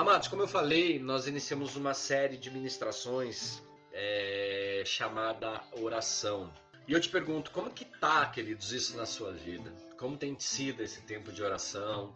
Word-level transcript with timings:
Amados, 0.00 0.28
como 0.28 0.40
eu 0.40 0.48
falei, 0.48 0.98
nós 0.98 1.26
iniciamos 1.26 1.76
uma 1.76 1.92
série 1.92 2.38
de 2.38 2.50
ministrações 2.50 3.62
é, 3.92 4.82
chamada 4.86 5.62
oração. 5.72 6.50
E 6.88 6.92
eu 6.94 6.98
te 6.98 7.10
pergunto, 7.10 7.50
como 7.50 7.70
que 7.70 7.84
tá, 7.84 8.24
queridos, 8.24 8.72
isso 8.72 8.96
na 8.96 9.04
sua 9.04 9.30
vida? 9.30 9.70
Como 9.98 10.16
tem 10.16 10.34
sido 10.38 10.82
esse 10.82 11.02
tempo 11.02 11.30
de 11.30 11.42
oração? 11.42 12.14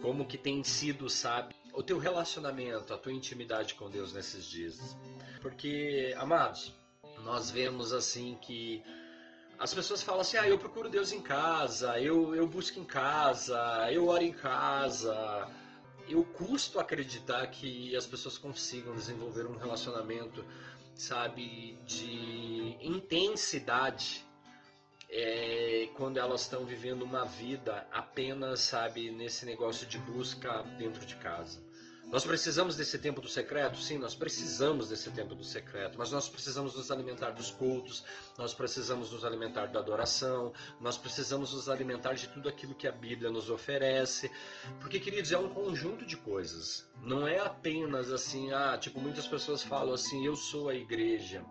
Como 0.00 0.24
que 0.24 0.38
tem 0.38 0.64
sido, 0.64 1.10
sabe, 1.10 1.54
o 1.74 1.82
teu 1.82 1.98
relacionamento, 1.98 2.94
a 2.94 2.96
tua 2.96 3.12
intimidade 3.12 3.74
com 3.74 3.90
Deus 3.90 4.14
nesses 4.14 4.46
dias? 4.46 4.96
Porque, 5.42 6.14
amados, 6.16 6.72
nós 7.22 7.50
vemos 7.50 7.92
assim 7.92 8.38
que 8.40 8.82
as 9.58 9.74
pessoas 9.74 10.02
falam 10.02 10.22
assim: 10.22 10.38
ah, 10.38 10.48
eu 10.48 10.58
procuro 10.58 10.88
Deus 10.88 11.12
em 11.12 11.20
casa, 11.20 12.00
eu, 12.00 12.34
eu 12.34 12.46
busco 12.46 12.80
em 12.80 12.84
casa, 12.84 13.92
eu 13.92 14.08
oro 14.08 14.22
em 14.22 14.32
casa. 14.32 15.46
Eu 16.08 16.24
custo 16.24 16.78
acreditar 16.78 17.46
que 17.48 17.94
as 17.96 18.06
pessoas 18.06 18.38
consigam 18.38 18.94
desenvolver 18.94 19.46
um 19.46 19.56
relacionamento, 19.56 20.44
sabe, 20.94 21.76
de 21.84 22.76
intensidade 22.80 24.24
é, 25.08 25.88
quando 25.96 26.18
elas 26.18 26.42
estão 26.42 26.64
vivendo 26.64 27.02
uma 27.02 27.24
vida 27.24 27.86
apenas, 27.92 28.60
sabe, 28.60 29.10
nesse 29.10 29.44
negócio 29.44 29.86
de 29.86 29.98
busca 29.98 30.62
dentro 30.78 31.04
de 31.04 31.16
casa. 31.16 31.65
Nós 32.10 32.24
precisamos 32.24 32.76
desse 32.76 32.98
tempo 32.98 33.20
do 33.20 33.28
secreto? 33.28 33.78
Sim, 33.78 33.98
nós 33.98 34.14
precisamos 34.14 34.88
desse 34.88 35.10
tempo 35.10 35.34
do 35.34 35.42
secreto, 35.42 35.98
mas 35.98 36.12
nós 36.12 36.28
precisamos 36.28 36.76
nos 36.76 36.90
alimentar 36.90 37.30
dos 37.30 37.50
cultos, 37.50 38.04
nós 38.38 38.54
precisamos 38.54 39.12
nos 39.12 39.24
alimentar 39.24 39.66
da 39.66 39.80
adoração, 39.80 40.52
nós 40.80 40.96
precisamos 40.96 41.52
nos 41.52 41.68
alimentar 41.68 42.14
de 42.14 42.28
tudo 42.28 42.48
aquilo 42.48 42.76
que 42.76 42.86
a 42.86 42.92
Bíblia 42.92 43.28
nos 43.28 43.50
oferece, 43.50 44.30
porque, 44.80 45.00
queridos, 45.00 45.32
é 45.32 45.38
um 45.38 45.48
conjunto 45.48 46.06
de 46.06 46.16
coisas, 46.16 46.88
não 47.02 47.26
é 47.26 47.40
apenas 47.40 48.12
assim, 48.12 48.52
ah, 48.52 48.78
tipo, 48.78 49.00
muitas 49.00 49.26
pessoas 49.26 49.62
falam 49.62 49.92
assim, 49.92 50.24
eu 50.24 50.36
sou 50.36 50.68
a 50.68 50.74
igreja. 50.74 51.44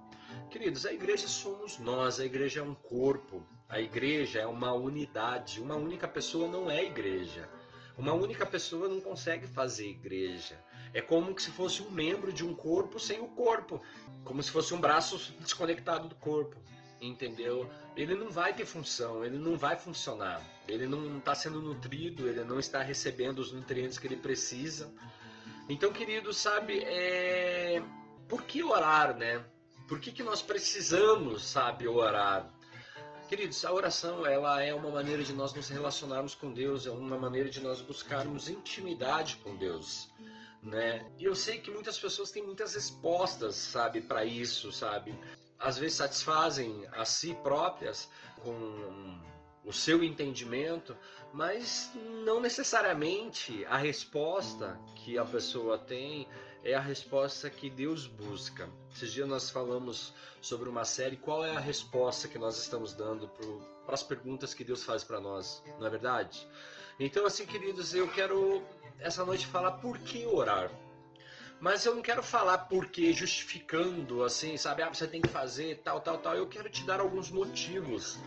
Queridos, 0.50 0.86
a 0.86 0.94
igreja 0.94 1.28
somos 1.28 1.78
nós, 1.80 2.18
a 2.20 2.26
igreja 2.26 2.62
é 2.62 2.64
um 2.64 2.76
corpo, 2.76 3.46
a 3.68 3.82
igreja 3.82 4.40
é 4.40 4.48
uma 4.48 4.72
unidade, 4.72 5.60
uma 5.60 5.76
única 5.76 6.08
pessoa 6.08 6.48
não 6.48 6.72
é 6.72 6.86
igreja. 6.86 7.50
Uma 7.98 8.14
única 8.14 8.46
pessoa 8.46 8.90
não 8.90 9.00
consegue 9.00 9.48
fazer 9.48 9.88
igreja. 9.88 10.60
É 10.94 11.02
como 11.02 11.38
se 11.40 11.50
fosse 11.52 11.82
um 11.82 11.90
membro 11.90 12.32
de 12.32 12.46
um 12.46 12.54
corpo 12.54 13.00
sem 13.00 13.20
o 13.20 13.28
corpo, 13.28 13.82
como 14.24 14.42
se 14.44 14.52
fosse 14.52 14.74
um 14.74 14.80
braço 14.80 15.34
desconectado 15.40 16.08
do 16.08 16.16
corpo. 16.16 16.58
Entendeu? 17.02 17.70
Ele 17.96 18.16
não 18.16 18.30
vai 18.30 18.54
ter 18.54 18.66
função, 18.66 19.24
ele 19.24 19.38
não 19.38 19.58
vai 19.58 19.76
funcionar. 19.76 20.42
Ele 20.68 20.88
não 20.88 21.18
está 21.18 21.36
sendo 21.36 21.62
nutrido, 21.62 22.28
ele 22.28 22.44
não 22.44 22.60
está 22.60 22.82
recebendo 22.82 23.40
os 23.40 23.52
nutrientes 23.52 23.98
que 23.98 24.08
ele 24.08 24.18
precisa. 24.18 24.94
Então, 25.70 25.92
querido, 25.92 26.34
sabe, 26.34 26.80
é... 26.80 27.82
por 28.28 28.44
que 28.44 28.64
orar, 28.64 29.16
né? 29.16 29.44
Por 29.88 30.00
que, 30.00 30.12
que 30.12 30.24
nós 30.24 30.42
precisamos, 30.42 31.46
sabe, 31.46 31.88
orar? 31.88 32.52
Queridos, 33.28 33.66
a 33.66 33.74
oração 33.74 34.24
ela 34.24 34.62
é 34.62 34.72
uma 34.72 34.92
maneira 34.92 35.24
de 35.24 35.34
nós 35.34 35.52
nos 35.52 35.68
relacionarmos 35.68 36.36
com 36.36 36.54
Deus, 36.54 36.86
é 36.86 36.92
uma 36.92 37.18
maneira 37.18 37.50
de 37.50 37.60
nós 37.60 37.82
buscarmos 37.82 38.48
intimidade 38.48 39.38
com 39.38 39.56
Deus, 39.56 40.08
né? 40.62 41.04
E 41.18 41.24
eu 41.24 41.34
sei 41.34 41.60
que 41.60 41.72
muitas 41.72 41.98
pessoas 41.98 42.30
têm 42.30 42.44
muitas 42.44 42.76
respostas, 42.76 43.56
sabe, 43.56 44.00
para 44.00 44.24
isso, 44.24 44.72
sabe? 44.72 45.18
Às 45.58 45.80
vezes 45.80 45.98
satisfazem 45.98 46.86
a 46.92 47.04
si 47.04 47.34
próprias 47.42 48.08
com 48.44 49.20
o 49.66 49.74
seu 49.74 50.04
entendimento, 50.04 50.96
mas 51.34 51.92
não 52.24 52.40
necessariamente 52.40 53.66
a 53.66 53.78
resposta 53.78 54.80
que 54.96 55.18
a 55.18 55.26
pessoa 55.26 55.78
tem 55.78 56.28
é 56.64 56.74
a 56.74 56.80
resposta 56.80 57.50
que 57.50 57.70
Deus 57.70 58.08
busca. 58.08 58.70
Esses 58.94 59.14
dias 59.14 59.28
nós 59.28 59.50
falamos 59.50 60.14
sobre 60.42 60.68
uma 60.68 60.84
série, 60.84 61.16
qual 61.16 61.46
é 61.46 61.56
a 61.56 61.60
resposta 61.60 62.28
que 62.28 62.40
nós 62.40 62.58
estamos 62.58 62.94
dando 62.94 63.28
para 63.86 63.94
as 63.94 64.02
perguntas 64.02 64.54
que 64.54 64.64
Deus 64.64 64.84
faz 64.84 65.04
para 65.04 65.20
nós, 65.20 65.64
não 65.80 65.86
é 65.86 65.90
verdade? 65.90 66.48
Então, 67.00 67.26
assim, 67.26 67.46
queridos, 67.46 67.94
eu 67.94 68.08
quero 68.08 68.64
essa 69.00 69.26
noite 69.26 69.46
falar 69.46 69.74
por 69.74 69.98
que 70.00 70.26
orar. 70.26 70.72
Mas 71.60 71.86
eu 71.86 71.96
não 71.96 72.02
quero 72.02 72.24
falar 72.24 72.58
porque 72.58 73.14
justificando, 73.14 74.24
assim, 74.24 74.58
sabe, 74.58 74.82
ah, 74.82 74.90
você 74.90 75.08
tem 75.08 75.22
que 75.22 75.30
fazer 75.30 75.82
tal, 75.84 76.02
tal, 76.02 76.18
tal. 76.18 76.36
Eu 76.36 76.48
quero 76.48 76.70
te 76.70 76.84
dar 76.84 77.00
alguns 77.00 77.30
motivos, 77.30 78.18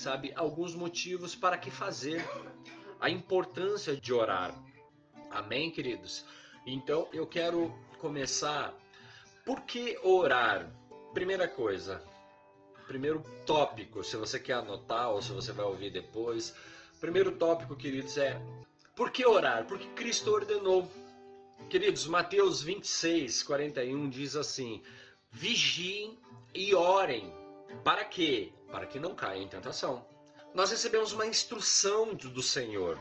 sabe, 0.00 0.32
alguns 0.34 0.74
motivos 0.74 1.34
para 1.34 1.58
que 1.58 1.70
fazer, 1.70 2.24
a 2.98 3.10
importância 3.10 3.94
de 3.94 4.12
orar. 4.12 4.54
Amém, 5.30 5.70
queridos? 5.70 6.24
Então 6.66 7.06
eu 7.12 7.26
quero 7.26 7.72
começar. 7.98 8.74
Por 9.44 9.60
que 9.62 9.98
orar? 10.02 10.70
Primeira 11.12 11.46
coisa, 11.46 12.02
primeiro 12.86 13.22
tópico, 13.44 14.02
se 14.02 14.16
você 14.16 14.38
quer 14.38 14.54
anotar 14.54 15.10
ou 15.10 15.20
se 15.20 15.32
você 15.32 15.52
vai 15.52 15.66
ouvir 15.66 15.90
depois. 15.90 16.54
Primeiro 16.98 17.32
tópico, 17.32 17.76
queridos, 17.76 18.16
é 18.16 18.40
por 18.96 19.10
que 19.10 19.26
orar? 19.26 19.66
Porque 19.66 19.86
Cristo 19.88 20.30
ordenou. 20.30 20.90
Queridos, 21.68 22.06
Mateus 22.06 22.62
26, 22.62 23.42
41 23.42 24.08
diz 24.08 24.34
assim: 24.34 24.82
Vigiem 25.30 26.18
e 26.54 26.74
orem. 26.74 27.32
Para 27.84 28.04
quê? 28.04 28.52
Para 28.70 28.86
que 28.86 28.98
não 28.98 29.14
caia 29.14 29.40
em 29.40 29.48
tentação. 29.48 30.04
Nós 30.54 30.70
recebemos 30.70 31.12
uma 31.12 31.26
instrução 31.26 32.14
do 32.14 32.42
Senhor. 32.42 32.98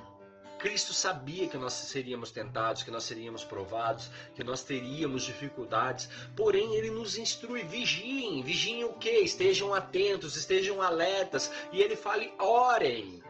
Cristo 0.59 0.93
sabia 0.93 1.47
que 1.47 1.57
nós 1.57 1.71
seríamos 1.71 2.31
tentados, 2.31 2.83
que 2.83 2.91
nós 2.91 3.05
seríamos 3.05 3.45
provados, 3.45 4.11
que 4.35 4.43
nós 4.43 4.61
teríamos 4.61 5.23
dificuldades, 5.23 6.09
porém 6.35 6.75
ele 6.75 6.91
nos 6.91 7.17
instrui, 7.17 7.63
vigiem, 7.63 8.43
vigiem 8.43 8.83
o 8.83 8.93
que? 8.93 9.09
Estejam 9.09 9.73
atentos, 9.73 10.35
estejam 10.35 10.81
alertas, 10.81 11.49
e 11.71 11.81
ele 11.81 11.95
fale, 11.95 12.33
orem, 12.37 13.23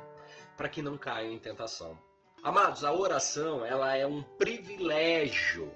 para 0.58 0.68
que 0.68 0.82
não 0.82 0.98
caiam 0.98 1.32
em 1.32 1.38
tentação. 1.38 1.98
Amados, 2.42 2.84
a 2.84 2.92
oração, 2.92 3.64
ela 3.64 3.96
é 3.96 4.08
um 4.08 4.24
privilégio 4.24 5.72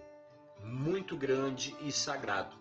muito 0.63 1.15
grande 1.15 1.75
e 1.81 1.91
sagrado. 1.91 2.55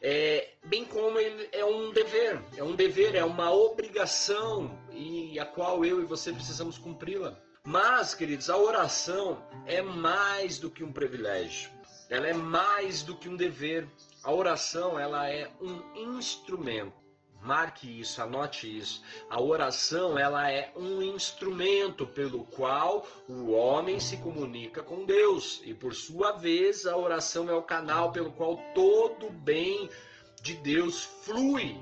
É, 0.00 0.47
bem 0.68 0.84
como 0.84 1.18
ele 1.18 1.48
é 1.50 1.64
um 1.64 1.90
dever, 1.92 2.42
é 2.56 2.62
um 2.62 2.76
dever, 2.76 3.14
é 3.14 3.24
uma 3.24 3.50
obrigação 3.50 4.78
e 4.92 5.38
a 5.38 5.46
qual 5.46 5.84
eu 5.84 6.00
e 6.02 6.04
você 6.04 6.30
precisamos 6.30 6.76
cumpri-la. 6.76 7.36
Mas, 7.64 8.14
queridos, 8.14 8.48
a 8.50 8.56
oração 8.56 9.42
é 9.66 9.80
mais 9.82 10.58
do 10.58 10.70
que 10.70 10.84
um 10.84 10.92
privilégio. 10.92 11.70
Ela 12.08 12.28
é 12.28 12.34
mais 12.34 13.02
do 13.02 13.16
que 13.16 13.28
um 13.28 13.36
dever. 13.36 13.88
A 14.22 14.32
oração, 14.32 14.98
ela 14.98 15.28
é 15.28 15.50
um 15.60 16.16
instrumento. 16.16 16.92
Marque 17.40 18.00
isso, 18.00 18.20
anote 18.20 18.78
isso. 18.78 19.02
A 19.30 19.40
oração, 19.40 20.18
ela 20.18 20.50
é 20.50 20.72
um 20.76 21.02
instrumento 21.02 22.06
pelo 22.06 22.44
qual 22.44 23.06
o 23.28 23.52
homem 23.52 24.00
se 24.00 24.16
comunica 24.16 24.82
com 24.82 25.04
Deus. 25.04 25.60
E 25.64 25.72
por 25.72 25.94
sua 25.94 26.32
vez, 26.32 26.86
a 26.86 26.96
oração 26.96 27.48
é 27.48 27.54
o 27.54 27.62
canal 27.62 28.12
pelo 28.12 28.32
qual 28.32 28.56
todo 28.74 29.30
bem 29.30 29.88
de 30.40 30.54
Deus 30.54 31.04
flui 31.22 31.76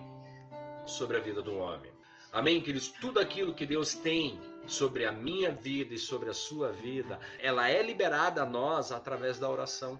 sobre 0.86 1.16
a 1.16 1.20
vida 1.20 1.42
do 1.42 1.56
homem. 1.56 1.90
Amém, 2.32 2.60
queridos? 2.60 2.88
Tudo 2.88 3.18
aquilo 3.18 3.54
que 3.54 3.64
Deus 3.64 3.94
tem 3.94 4.38
sobre 4.66 5.04
a 5.06 5.12
minha 5.12 5.52
vida 5.52 5.94
e 5.94 5.98
sobre 5.98 6.28
a 6.28 6.34
sua 6.34 6.72
vida, 6.72 7.18
ela 7.38 7.68
é 7.70 7.82
liberada 7.82 8.42
a 8.42 8.46
nós 8.46 8.92
através 8.92 9.38
da 9.38 9.48
oração. 9.48 9.98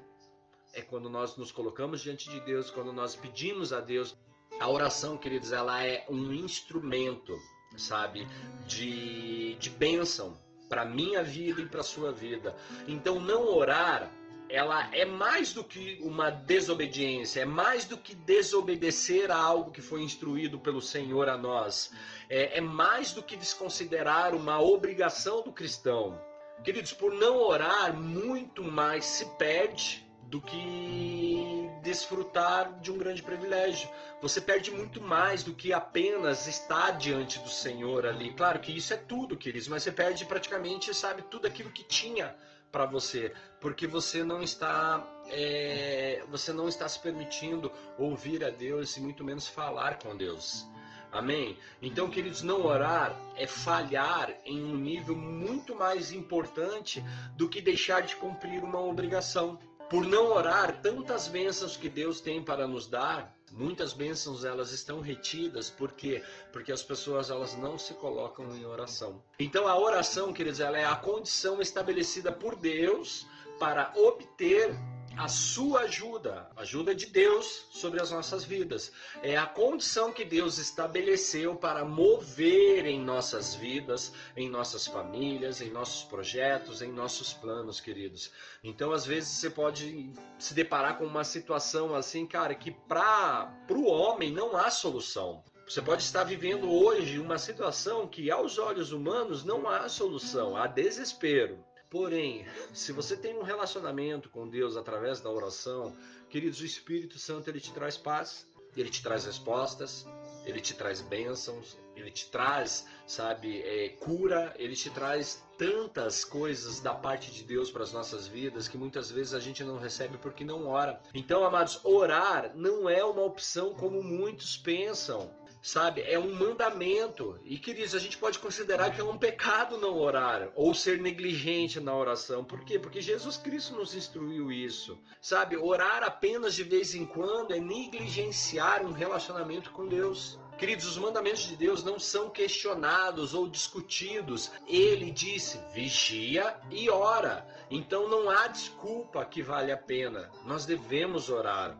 É 0.75 0.83
quando 0.83 1.09
nós 1.09 1.37
nos 1.37 1.51
colocamos 1.51 2.03
diante 2.03 2.29
de 2.29 2.41
Deus, 2.41 2.71
quando 2.71 2.93
nós 2.93 3.17
pedimos 3.17 3.73
a 3.73 3.81
Deus. 3.81 4.17
A 4.61 4.69
oração, 4.69 5.17
queridos, 5.17 5.53
ela 5.53 5.85
é 5.85 6.05
um 6.09 6.33
instrumento, 6.33 7.39
sabe, 7.77 8.27
de, 8.67 9.55
de 9.55 9.71
bênção 9.71 10.37
para 10.69 10.85
minha 10.85 11.23
vida 11.23 11.61
e 11.63 11.67
para 11.67 11.83
sua 11.83 12.13
vida. 12.13 12.55
Então, 12.87 13.21
não 13.21 13.47
orar 13.49 14.11
ela 14.49 14.89
é 14.95 15.05
mais 15.05 15.53
do 15.53 15.65
que 15.65 15.99
uma 16.01 16.31
desobediência, 16.31 17.41
é 17.41 17.45
mais 17.45 17.85
do 17.85 17.97
que 17.97 18.15
desobedecer 18.15 19.31
a 19.31 19.37
algo 19.37 19.71
que 19.71 19.83
foi 19.83 20.03
instruído 20.03 20.59
pelo 20.59 20.81
Senhor 20.81 21.29
a 21.29 21.37
nós, 21.37 21.93
é, 22.29 22.59
é 22.59 22.61
mais 22.61 23.13
do 23.13 23.23
que 23.23 23.37
desconsiderar 23.37 24.35
uma 24.35 24.61
obrigação 24.61 25.43
do 25.43 25.53
cristão. 25.53 26.21
Queridos, 26.65 26.93
por 26.93 27.13
não 27.13 27.37
orar, 27.39 27.95
muito 27.95 28.63
mais 28.63 29.05
se 29.05 29.27
perde 29.37 30.07
do 30.23 30.41
que 30.41 31.71
desfrutar 31.83 32.81
de 32.81 32.91
um 32.91 32.99
grande 32.99 33.23
privilégio. 33.23 33.89
Você 34.21 34.41
perde 34.41 34.71
muito 34.71 35.01
mais 35.01 35.45
do 35.45 35.55
que 35.55 35.73
apenas 35.73 36.47
estar 36.47 36.93
diante 36.93 37.39
do 37.39 37.49
Senhor 37.49 38.07
ali. 38.07 38.33
Claro 38.33 38.59
que 38.59 38.77
isso 38.77 38.93
é 38.93 38.97
tudo, 38.97 39.37
queridos, 39.37 39.69
mas 39.69 39.83
você 39.83 39.93
perde 39.93 40.25
praticamente, 40.25 40.93
sabe, 40.95 41.23
tudo 41.23 41.47
aquilo 41.47 41.71
que 41.71 41.85
tinha 41.85 42.35
para 42.77 42.85
você, 42.85 43.33
porque 43.59 43.87
você 43.87 44.23
não 44.23 44.43
está 44.43 45.03
é, 45.31 46.23
você 46.29 46.53
não 46.53 46.69
está 46.69 46.87
se 46.87 47.01
permitindo 47.01 47.73
ouvir 47.99 48.45
a 48.45 48.51
Deus 48.51 48.95
e 48.99 49.01
muito 49.01 49.25
menos 49.25 49.49
falar 49.49 49.99
com 49.99 50.15
Deus. 50.15 50.67
Amém? 51.11 51.57
Então, 51.81 52.11
queridos, 52.11 52.43
não 52.43 52.67
orar 52.67 53.19
é 53.35 53.47
falhar 53.47 54.31
em 54.45 54.63
um 54.63 54.77
nível 54.77 55.17
muito 55.17 55.75
mais 55.75 56.13
importante 56.13 57.03
do 57.35 57.49
que 57.49 57.63
deixar 57.63 58.03
de 58.03 58.15
cumprir 58.17 58.63
uma 58.63 58.79
obrigação. 58.79 59.59
Por 59.89 60.05
não 60.05 60.33
orar, 60.33 60.81
tantas 60.83 61.29
bênçãos 61.29 61.77
que 61.77 61.89
Deus 61.89 62.21
tem 62.21 62.43
para 62.43 62.67
nos 62.67 62.89
dar, 62.89 63.37
muitas 63.53 63.93
bênçãos 63.93 64.45
elas 64.45 64.73
estão 64.73 65.01
retidas, 65.01 65.71
por 65.71 65.93
quê? 65.93 66.25
Porque 66.53 66.73
as 66.73 66.83
pessoas 66.83 67.31
elas 67.31 67.57
não 67.57 67.79
se 67.79 67.95
colocam 67.95 68.55
em 68.57 68.65
oração. 68.65 69.23
Então 69.39 69.69
a 69.69 69.79
oração, 69.79 70.33
queridos, 70.33 70.59
ela 70.59 70.77
é 70.77 70.85
a 70.85 70.97
condição 70.97 71.61
estabelecida 71.61 72.33
por 72.33 72.57
Deus 72.57 73.27
para 73.61 73.93
obter 73.95 74.75
a 75.17 75.29
sua 75.29 75.81
ajuda, 75.81 76.47
ajuda 76.57 76.95
de 76.95 77.07
Deus 77.07 77.67
sobre 77.71 78.01
as 78.01 78.11
nossas 78.11 78.45
vidas. 78.45 78.93
É 79.23 79.37
a 79.37 79.47
condição 79.47 80.13
que 80.13 80.25
Deus 80.25 80.59
estabeleceu 80.59 81.57
para 81.57 81.85
mover 81.85 82.85
em 82.85 83.01
nossas 83.01 83.55
vidas, 83.55 84.13
em 84.37 84.49
nossas 84.49 84.87
famílias, 84.87 85.63
em 85.63 85.71
nossos 85.71 86.05
projetos, 86.05 86.83
em 86.83 86.93
nossos 86.93 87.33
planos, 87.33 87.81
queridos. 87.81 88.31
Então, 88.63 88.93
às 88.93 89.07
vezes 89.07 89.31
você 89.31 89.49
pode 89.49 90.13
se 90.39 90.53
deparar 90.53 90.99
com 90.99 91.05
uma 91.05 91.25
situação 91.25 91.95
assim, 91.95 92.27
cara, 92.27 92.55
que 92.55 92.71
para 92.71 93.51
o 93.71 93.87
homem 93.87 94.31
não 94.31 94.55
há 94.55 94.71
solução. 94.71 95.43
Você 95.67 95.81
pode 95.81 96.03
estar 96.03 96.25
vivendo 96.25 96.71
hoje 96.71 97.19
uma 97.19 97.39
situação 97.39 98.07
que 98.07 98.31
aos 98.31 98.59
olhos 98.59 98.93
humanos 98.93 99.45
não 99.45 99.69
há 99.69 99.89
solução, 99.89 100.57
há 100.57 100.67
desespero. 100.67 101.65
Porém, 101.97 102.45
se 102.75 102.93
você 102.93 103.17
tem 103.17 103.39
um 103.39 103.43
relacionamento 103.43 104.29
com 104.29 104.47
Deus 104.47 104.77
através 104.77 105.19
da 105.19 105.31
oração, 105.31 105.97
queridos, 106.29 106.61
o 106.61 106.67
Espírito 106.67 107.19
Santo 107.19 107.49
ele 107.49 107.59
te 107.59 107.73
traz 107.73 107.97
paz, 107.97 108.47
ele 108.77 108.91
te 108.91 109.03
traz 109.03 109.25
respostas, 109.25 110.07
ele 110.45 110.61
te 110.61 110.75
traz 110.75 111.01
bênçãos, 111.01 111.75
ele 111.97 112.11
te 112.11 112.31
traz, 112.31 112.87
sabe, 113.07 113.63
é, 113.63 113.89
cura, 113.99 114.55
ele 114.59 114.77
te 114.77 114.91
traz 114.91 115.43
tantas 115.57 116.23
coisas 116.23 116.81
da 116.81 116.93
parte 116.93 117.31
de 117.31 117.43
Deus 117.43 117.71
para 117.71 117.83
as 117.83 117.95
nossas 117.95 118.27
vidas 118.27 118.69
que 118.69 118.77
muitas 118.77 119.11
vezes 119.11 119.33
a 119.33 119.41
gente 119.41 119.65
não 119.65 119.79
recebe 119.79 120.19
porque 120.19 120.45
não 120.45 120.67
ora. 120.67 121.01
Então, 121.15 121.47
amados, 121.47 121.81
orar 121.83 122.55
não 122.55 122.91
é 122.91 123.03
uma 123.03 123.23
opção 123.23 123.73
como 123.73 124.03
muitos 124.03 124.55
pensam 124.55 125.35
sabe? 125.67 126.03
É 126.03 126.17
um 126.17 126.33
mandamento. 126.33 127.41
E, 127.45 127.59
queridos, 127.59 127.93
a 127.93 127.99
gente 127.99 128.17
pode 128.17 128.39
considerar 128.39 128.95
que 128.95 129.01
é 129.01 129.05
um 129.05 129.19
pecado 129.19 129.77
não 129.79 129.99
orar 129.99 130.49
ou 130.55 130.73
ser 130.73 131.01
negligente 131.01 131.81
na 131.81 131.93
oração. 131.93 132.45
Por 132.45 132.65
quê? 132.65 132.79
Porque 132.79 133.01
Jesus 133.01 133.37
Cristo 133.37 133.75
nos 133.75 133.93
instruiu 133.93 134.53
isso, 134.53 134.97
sabe? 135.21 135.57
Orar 135.57 136.05
apenas 136.05 136.55
de 136.55 136.63
vez 136.63 136.95
em 136.95 137.05
quando 137.05 137.53
é 137.53 137.59
negligenciar 137.59 138.87
um 138.87 138.93
relacionamento 138.93 139.73
com 139.73 139.89
Deus. 139.89 140.39
Queridos, 140.57 140.87
os 140.87 140.99
mandamentos 140.99 141.49
de 141.49 141.57
Deus 141.57 141.83
não 141.83 141.99
são 141.99 142.31
questionados 142.31 143.35
ou 143.35 143.49
discutidos. 143.49 144.53
Ele 144.69 145.11
disse: 145.11 145.59
vigia 145.75 146.57
e 146.71 146.89
ora. 146.89 147.45
Então 147.69 148.09
não 148.09 148.31
há 148.31 148.47
desculpa 148.47 149.25
que 149.25 149.43
vale 149.43 149.73
a 149.73 149.77
pena. 149.77 150.31
Nós 150.45 150.65
devemos 150.65 151.29
orar. 151.29 151.77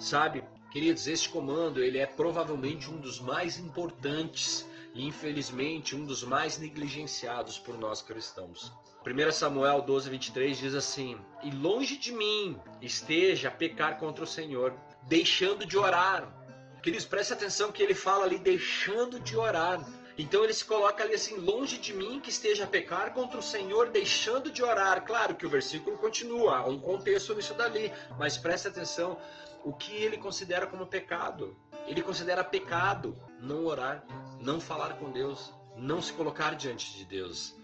Sabe, 0.00 0.42
Queridos, 0.70 1.06
este 1.06 1.30
comando 1.30 1.82
ele 1.82 1.98
é 1.98 2.04
provavelmente 2.04 2.90
um 2.90 2.98
dos 2.98 3.18
mais 3.20 3.58
importantes 3.58 4.68
e 4.94 5.06
infelizmente 5.06 5.96
um 5.96 6.04
dos 6.04 6.22
mais 6.22 6.58
negligenciados 6.58 7.58
por 7.58 7.78
nós 7.78 8.02
cristãos. 8.02 8.70
1 9.06 9.32
Samuel 9.32 9.80
12, 9.80 10.10
23 10.10 10.58
diz 10.58 10.74
assim: 10.74 11.18
E 11.42 11.50
longe 11.50 11.96
de 11.96 12.12
mim 12.12 12.60
esteja 12.82 13.48
a 13.48 13.50
pecar 13.50 13.98
contra 13.98 14.24
o 14.24 14.26
Senhor, 14.26 14.74
deixando 15.04 15.64
de 15.64 15.78
orar. 15.78 16.30
Queridos, 16.82 17.06
preste 17.06 17.32
atenção 17.32 17.72
que 17.72 17.82
ele 17.82 17.94
fala 17.94 18.24
ali, 18.24 18.38
deixando 18.38 19.18
de 19.20 19.36
orar. 19.36 19.80
Então 20.18 20.42
ele 20.42 20.52
se 20.52 20.64
coloca 20.64 21.04
ali 21.04 21.14
assim, 21.14 21.36
longe 21.36 21.78
de 21.78 21.94
mim 21.94 22.18
que 22.18 22.28
esteja 22.28 22.64
a 22.64 22.66
pecar 22.66 23.14
contra 23.14 23.38
o 23.38 23.42
Senhor, 23.42 23.88
deixando 23.88 24.50
de 24.50 24.64
orar. 24.64 25.04
Claro 25.06 25.36
que 25.36 25.46
o 25.46 25.48
versículo 25.48 25.96
continua, 25.96 26.56
há 26.56 26.66
um 26.66 26.80
contexto 26.80 27.32
nisso 27.34 27.54
dali, 27.54 27.92
mas 28.18 28.36
preste 28.36 28.66
atenção 28.66 29.16
o 29.64 29.72
que 29.72 29.94
ele 29.94 30.18
considera 30.18 30.66
como 30.66 30.86
pecado. 30.86 31.56
Ele 31.86 32.02
considera 32.02 32.42
pecado 32.42 33.16
não 33.40 33.64
orar, 33.64 34.04
não 34.40 34.60
falar 34.60 34.94
com 34.98 35.12
Deus, 35.12 35.52
não 35.76 36.02
se 36.02 36.12
colocar 36.12 36.56
diante 36.56 36.96
de 36.96 37.04
Deus. 37.04 37.54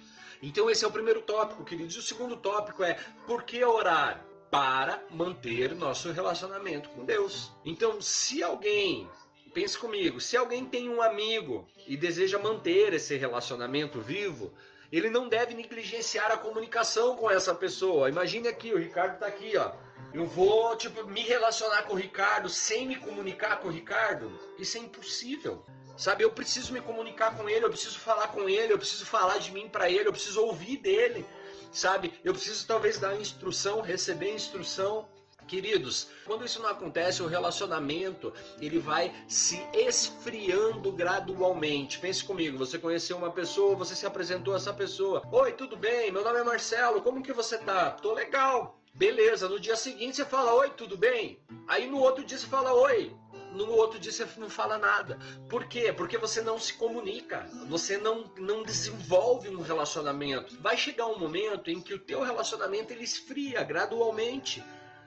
Então 0.41 0.71
esse 0.71 0.85
é 0.85 0.89
o 0.89 0.93
primeiro 0.93 1.23
tópico, 1.23 1.65
queridos. 1.65 1.97
O 1.97 2.03
segundo 2.03 2.37
tópico 2.37 2.85
é 2.85 2.95
por 3.27 3.43
que 3.43 3.65
orar? 3.65 4.25
Para 4.49 5.03
manter 5.11 5.75
nosso 5.75 6.13
relacionamento 6.13 6.89
com 6.91 7.05
Deus. 7.05 7.51
Então, 7.65 8.01
se 8.01 8.41
alguém 8.41 9.09
pense 9.55 9.79
comigo, 9.79 10.21
se 10.21 10.37
alguém 10.37 10.67
tem 10.67 10.91
um 10.91 11.01
amigo 11.01 11.67
e 11.87 11.97
deseja 11.97 12.39
manter 12.39 12.93
esse 12.93 13.17
relacionamento 13.17 14.01
vivo, 14.01 14.53
ele 14.91 15.09
não 15.09 15.29
deve 15.29 15.55
negligenciar 15.55 16.31
a 16.31 16.37
comunicação 16.37 17.17
com 17.17 17.31
essa 17.31 17.55
pessoa. 17.55 18.09
Imagine 18.09 18.49
aqui, 18.49 18.73
o 18.73 18.79
Ricardo 18.79 19.15
está 19.15 19.27
aqui, 19.27 19.57
ó. 19.57 19.73
Eu 20.13 20.27
vou, 20.27 20.77
tipo, 20.77 21.07
me 21.07 21.23
relacionar 21.23 21.83
com 21.85 21.95
o 21.95 21.97
Ricardo 21.97 22.49
sem 22.49 22.87
me 22.87 22.97
comunicar 22.97 23.61
com 23.61 23.69
o 23.69 23.71
Ricardo? 23.71 24.31
Isso 24.59 24.77
é 24.77 24.81
impossível. 24.81 25.65
Sabe, 25.97 26.25
eu 26.25 26.31
preciso 26.31 26.73
me 26.73 26.81
comunicar 26.81 27.37
com 27.37 27.49
ele, 27.49 27.65
eu 27.65 27.71
preciso 27.71 27.99
falar 28.01 28.29
com 28.29 28.49
ele, 28.49 28.73
eu 28.73 28.79
preciso 28.79 29.07
falar 29.07 29.39
de 29.39 29.53
mim 29.53 29.69
para 29.69 29.89
ele, 29.89 30.09
eu 30.09 30.13
preciso 30.13 30.43
ouvir 30.43 30.77
dele. 30.79 31.25
Sabe? 31.73 32.13
Eu 32.25 32.33
preciso 32.33 32.67
talvez 32.67 32.99
dar 32.99 33.17
instrução, 33.17 33.81
receber 33.81 34.33
instrução. 34.33 35.09
Queridos, 35.47 36.09
quando 36.25 36.45
isso 36.45 36.61
não 36.61 36.71
acontece, 36.71 37.23
o 37.23 37.27
relacionamento 37.27 38.33
ele 38.61 38.79
vai 38.79 39.15
se 39.29 39.63
esfriando 39.73 40.91
gradualmente. 40.91 41.99
Pense 41.99 42.25
comigo, 42.25 42.57
você 42.57 42.79
conheceu 42.79 43.17
uma 43.17 43.31
pessoa, 43.31 43.77
você 43.77 43.95
se 43.95 44.07
apresentou 44.07 44.55
a 44.55 44.57
essa 44.57 44.73
pessoa. 44.73 45.23
Oi, 45.31 45.53
tudo 45.53 45.77
bem? 45.77 46.11
Meu 46.11 46.25
nome 46.25 46.41
é 46.41 46.45
Marcelo. 46.45 47.03
Como 47.03 47.23
que 47.23 47.33
você 47.33 47.59
tá? 47.59 47.91
Tô 47.91 48.15
legal. 48.15 48.79
Beleza. 48.95 49.49
No 49.49 49.59
dia 49.59 49.77
seguinte 49.77 50.17
você 50.17 50.25
fala 50.25 50.55
oi, 50.55 50.71
tudo 50.71 50.97
bem? 50.97 51.41
Aí 51.67 51.87
no 51.87 51.99
outro 51.99 52.25
dia 52.25 52.39
você 52.39 52.47
fala 52.47 52.73
oi. 52.73 53.15
No 53.53 53.71
outro 53.71 53.99
dia 53.99 54.11
você 54.11 54.27
não 54.37 54.49
fala 54.49 54.79
nada. 54.79 55.19
Por 55.49 55.67
quê? 55.67 55.93
Porque 55.93 56.17
você 56.17 56.43
não 56.43 56.59
se 56.59 56.75
comunica. 56.75 57.49
Você 57.69 57.99
não, 57.99 58.33
não 58.39 58.63
desenvolve 58.63 59.49
um 59.49 59.63
relacionamento. 59.63 60.57
Vai 60.61 60.77
chegar 60.77 61.07
um 61.07 61.19
momento 61.19 61.71
em 61.71 61.81
que 61.81 61.95
o 61.95 61.99
teu 61.99 62.23
relacionamento 62.23 62.93
ele 62.93 63.05
esfria 63.05 63.63
gradualmente. 63.63 64.63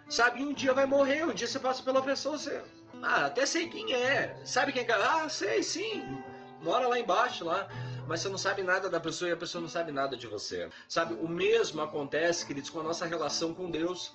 Sabe, 0.10 0.42
um 0.42 0.54
dia 0.54 0.74
vai 0.74 0.86
morrer, 0.86 1.26
um 1.26 1.34
dia 1.34 1.48
você 1.48 1.60
passa 1.60 1.84
pela 1.84 2.02
pessoa, 2.02 2.38
você. 2.38 2.64
Ah, 3.02 3.26
até 3.26 3.46
sei 3.46 3.68
quem 3.68 3.94
é. 3.94 4.40
Sabe 4.46 4.72
quem 4.72 4.84
é? 4.84 4.94
Ah, 4.94 5.28
sei 5.28 5.62
sim. 5.62 6.24
Mora 6.62 6.88
lá 6.88 6.98
embaixo 6.98 7.44
lá. 7.44 7.68
Mas 8.08 8.22
você 8.22 8.30
não 8.30 8.38
sabe 8.38 8.64
nada 8.64 8.90
da 8.90 9.02
pessoa 9.02 9.30
e 9.30 9.34
a 9.34 9.38
pessoa 9.38 9.62
não 9.62 9.68
sabe 9.68 9.92
nada 9.92 10.16
de 10.16 10.28
você. 10.28 10.70
Sabe, 10.88 11.14
o 11.16 11.28
mesmo 11.28 11.82
acontece, 11.82 12.46
queridos, 12.46 12.70
com 12.70 12.80
a 12.80 12.84
nossa 12.84 13.06
relação 13.06 13.54
com 13.54 13.70
Deus. 13.70 14.14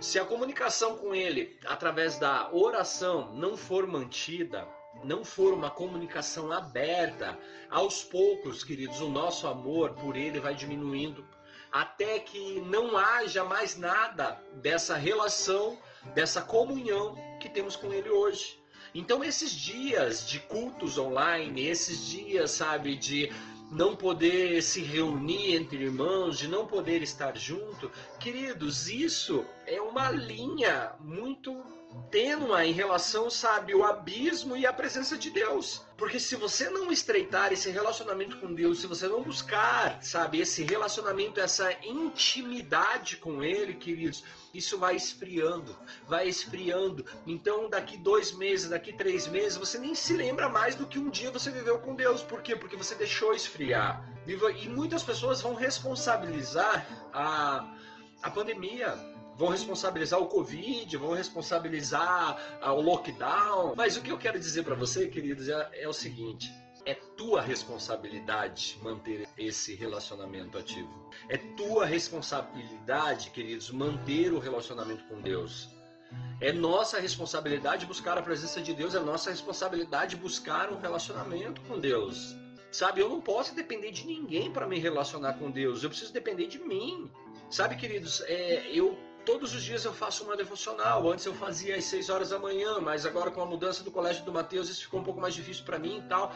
Se 0.00 0.18
a 0.18 0.24
comunicação 0.24 0.96
com 0.96 1.14
Ele, 1.14 1.58
através 1.66 2.18
da 2.18 2.48
oração, 2.50 3.34
não 3.34 3.54
for 3.54 3.86
mantida, 3.86 4.66
não 5.04 5.22
for 5.24 5.52
uma 5.52 5.70
comunicação 5.70 6.50
aberta, 6.50 7.38
aos 7.70 8.02
poucos, 8.02 8.64
queridos, 8.64 9.00
o 9.02 9.10
nosso 9.10 9.46
amor 9.46 9.92
por 9.92 10.16
Ele 10.16 10.40
vai 10.40 10.54
diminuindo 10.54 11.24
até 11.74 12.20
que 12.20 12.60
não 12.60 12.96
haja 12.96 13.42
mais 13.42 13.76
nada 13.76 14.40
dessa 14.62 14.94
relação, 14.94 15.76
dessa 16.14 16.40
comunhão 16.40 17.16
que 17.40 17.48
temos 17.48 17.74
com 17.74 17.92
Ele 17.92 18.08
hoje. 18.08 18.62
Então, 18.94 19.24
esses 19.24 19.50
dias 19.50 20.24
de 20.24 20.38
cultos 20.38 20.98
online, 20.98 21.66
esses 21.66 22.06
dias, 22.06 22.52
sabe, 22.52 22.94
de 22.94 23.28
não 23.72 23.96
poder 23.96 24.62
se 24.62 24.82
reunir 24.82 25.56
entre 25.56 25.82
irmãos, 25.82 26.38
de 26.38 26.46
não 26.46 26.64
poder 26.64 27.02
estar 27.02 27.36
junto, 27.36 27.90
queridos, 28.20 28.88
isso 28.88 29.44
é 29.66 29.80
uma 29.80 30.12
linha 30.12 30.92
muito 31.00 31.60
tênua 32.10 32.64
em 32.64 32.72
relação, 32.72 33.28
sabe, 33.28 33.74
o 33.74 33.84
abismo 33.84 34.56
e 34.56 34.66
a 34.66 34.72
presença 34.72 35.16
de 35.16 35.30
Deus. 35.30 35.84
Porque 35.96 36.18
se 36.18 36.34
você 36.36 36.68
não 36.68 36.90
estreitar 36.90 37.52
esse 37.52 37.70
relacionamento 37.70 38.38
com 38.38 38.52
Deus, 38.52 38.80
se 38.80 38.86
você 38.86 39.06
não 39.06 39.22
buscar, 39.22 40.02
sabe, 40.02 40.40
esse 40.40 40.62
relacionamento, 40.64 41.40
essa 41.40 41.72
intimidade 41.84 43.16
com 43.16 43.42
Ele, 43.42 43.74
queridos, 43.74 44.24
isso 44.52 44.78
vai 44.78 44.96
esfriando, 44.96 45.76
vai 46.08 46.28
esfriando. 46.28 47.04
Então, 47.26 47.68
daqui 47.68 47.96
dois 47.96 48.32
meses, 48.32 48.68
daqui 48.68 48.92
três 48.92 49.26
meses, 49.26 49.56
você 49.56 49.78
nem 49.78 49.94
se 49.94 50.14
lembra 50.14 50.48
mais 50.48 50.74
do 50.74 50.86
que 50.86 50.98
um 50.98 51.10
dia 51.10 51.30
você 51.30 51.50
viveu 51.50 51.78
com 51.78 51.94
Deus. 51.94 52.22
Por 52.22 52.42
quê? 52.42 52.56
Porque 52.56 52.76
você 52.76 52.94
deixou 52.94 53.34
esfriar. 53.34 54.08
E 54.26 54.68
muitas 54.68 55.02
pessoas 55.02 55.40
vão 55.40 55.54
responsabilizar 55.54 56.86
a, 57.12 57.72
a 58.22 58.30
pandemia 58.30 59.13
vão 59.36 59.48
responsabilizar 59.48 60.20
o 60.20 60.26
Covid, 60.26 60.96
vão 60.96 61.12
responsabilizar 61.12 62.58
o 62.62 62.80
lockdown. 62.80 63.74
Mas 63.76 63.96
o 63.96 64.02
que 64.02 64.10
eu 64.10 64.18
quero 64.18 64.38
dizer 64.38 64.64
para 64.64 64.74
você, 64.74 65.08
queridos, 65.08 65.48
é, 65.48 65.70
é 65.74 65.88
o 65.88 65.92
seguinte: 65.92 66.52
é 66.86 66.94
tua 67.16 67.40
responsabilidade 67.40 68.78
manter 68.82 69.26
esse 69.38 69.74
relacionamento 69.74 70.58
ativo. 70.58 71.10
É 71.28 71.36
tua 71.36 71.86
responsabilidade, 71.86 73.30
queridos, 73.30 73.70
manter 73.70 74.32
o 74.32 74.38
relacionamento 74.38 75.04
com 75.04 75.20
Deus. 75.20 75.68
É 76.40 76.52
nossa 76.52 77.00
responsabilidade 77.00 77.86
buscar 77.86 78.18
a 78.18 78.22
presença 78.22 78.60
de 78.60 78.74
Deus, 78.74 78.94
é 78.94 79.00
nossa 79.00 79.30
responsabilidade 79.30 80.16
buscar 80.16 80.70
um 80.70 80.78
relacionamento 80.78 81.60
com 81.62 81.78
Deus. 81.78 82.36
Sabe, 82.70 83.00
eu 83.00 83.08
não 83.08 83.20
posso 83.20 83.54
depender 83.54 83.92
de 83.92 84.04
ninguém 84.04 84.52
para 84.52 84.66
me 84.66 84.78
relacionar 84.78 85.34
com 85.34 85.50
Deus, 85.50 85.82
eu 85.82 85.90
preciso 85.90 86.12
depender 86.12 86.48
de 86.48 86.58
mim. 86.58 87.10
Sabe, 87.48 87.76
queridos, 87.76 88.20
é, 88.22 88.66
eu 88.68 88.98
todos 89.24 89.54
os 89.54 89.62
dias 89.62 89.84
eu 89.84 89.92
faço 89.92 90.24
uma 90.24 90.36
devocional. 90.36 91.10
Antes 91.10 91.26
eu 91.26 91.34
fazia 91.34 91.76
às 91.76 91.84
6 91.84 92.10
horas 92.10 92.30
da 92.30 92.38
manhã, 92.38 92.80
mas 92.80 93.04
agora 93.06 93.30
com 93.30 93.40
a 93.40 93.46
mudança 93.46 93.82
do 93.82 93.90
colégio 93.90 94.24
do 94.24 94.32
Mateus 94.32 94.68
isso 94.68 94.82
ficou 94.82 95.00
um 95.00 95.04
pouco 95.04 95.20
mais 95.20 95.34
difícil 95.34 95.64
para 95.64 95.78
mim 95.78 95.98
e 95.98 96.02
tal. 96.02 96.32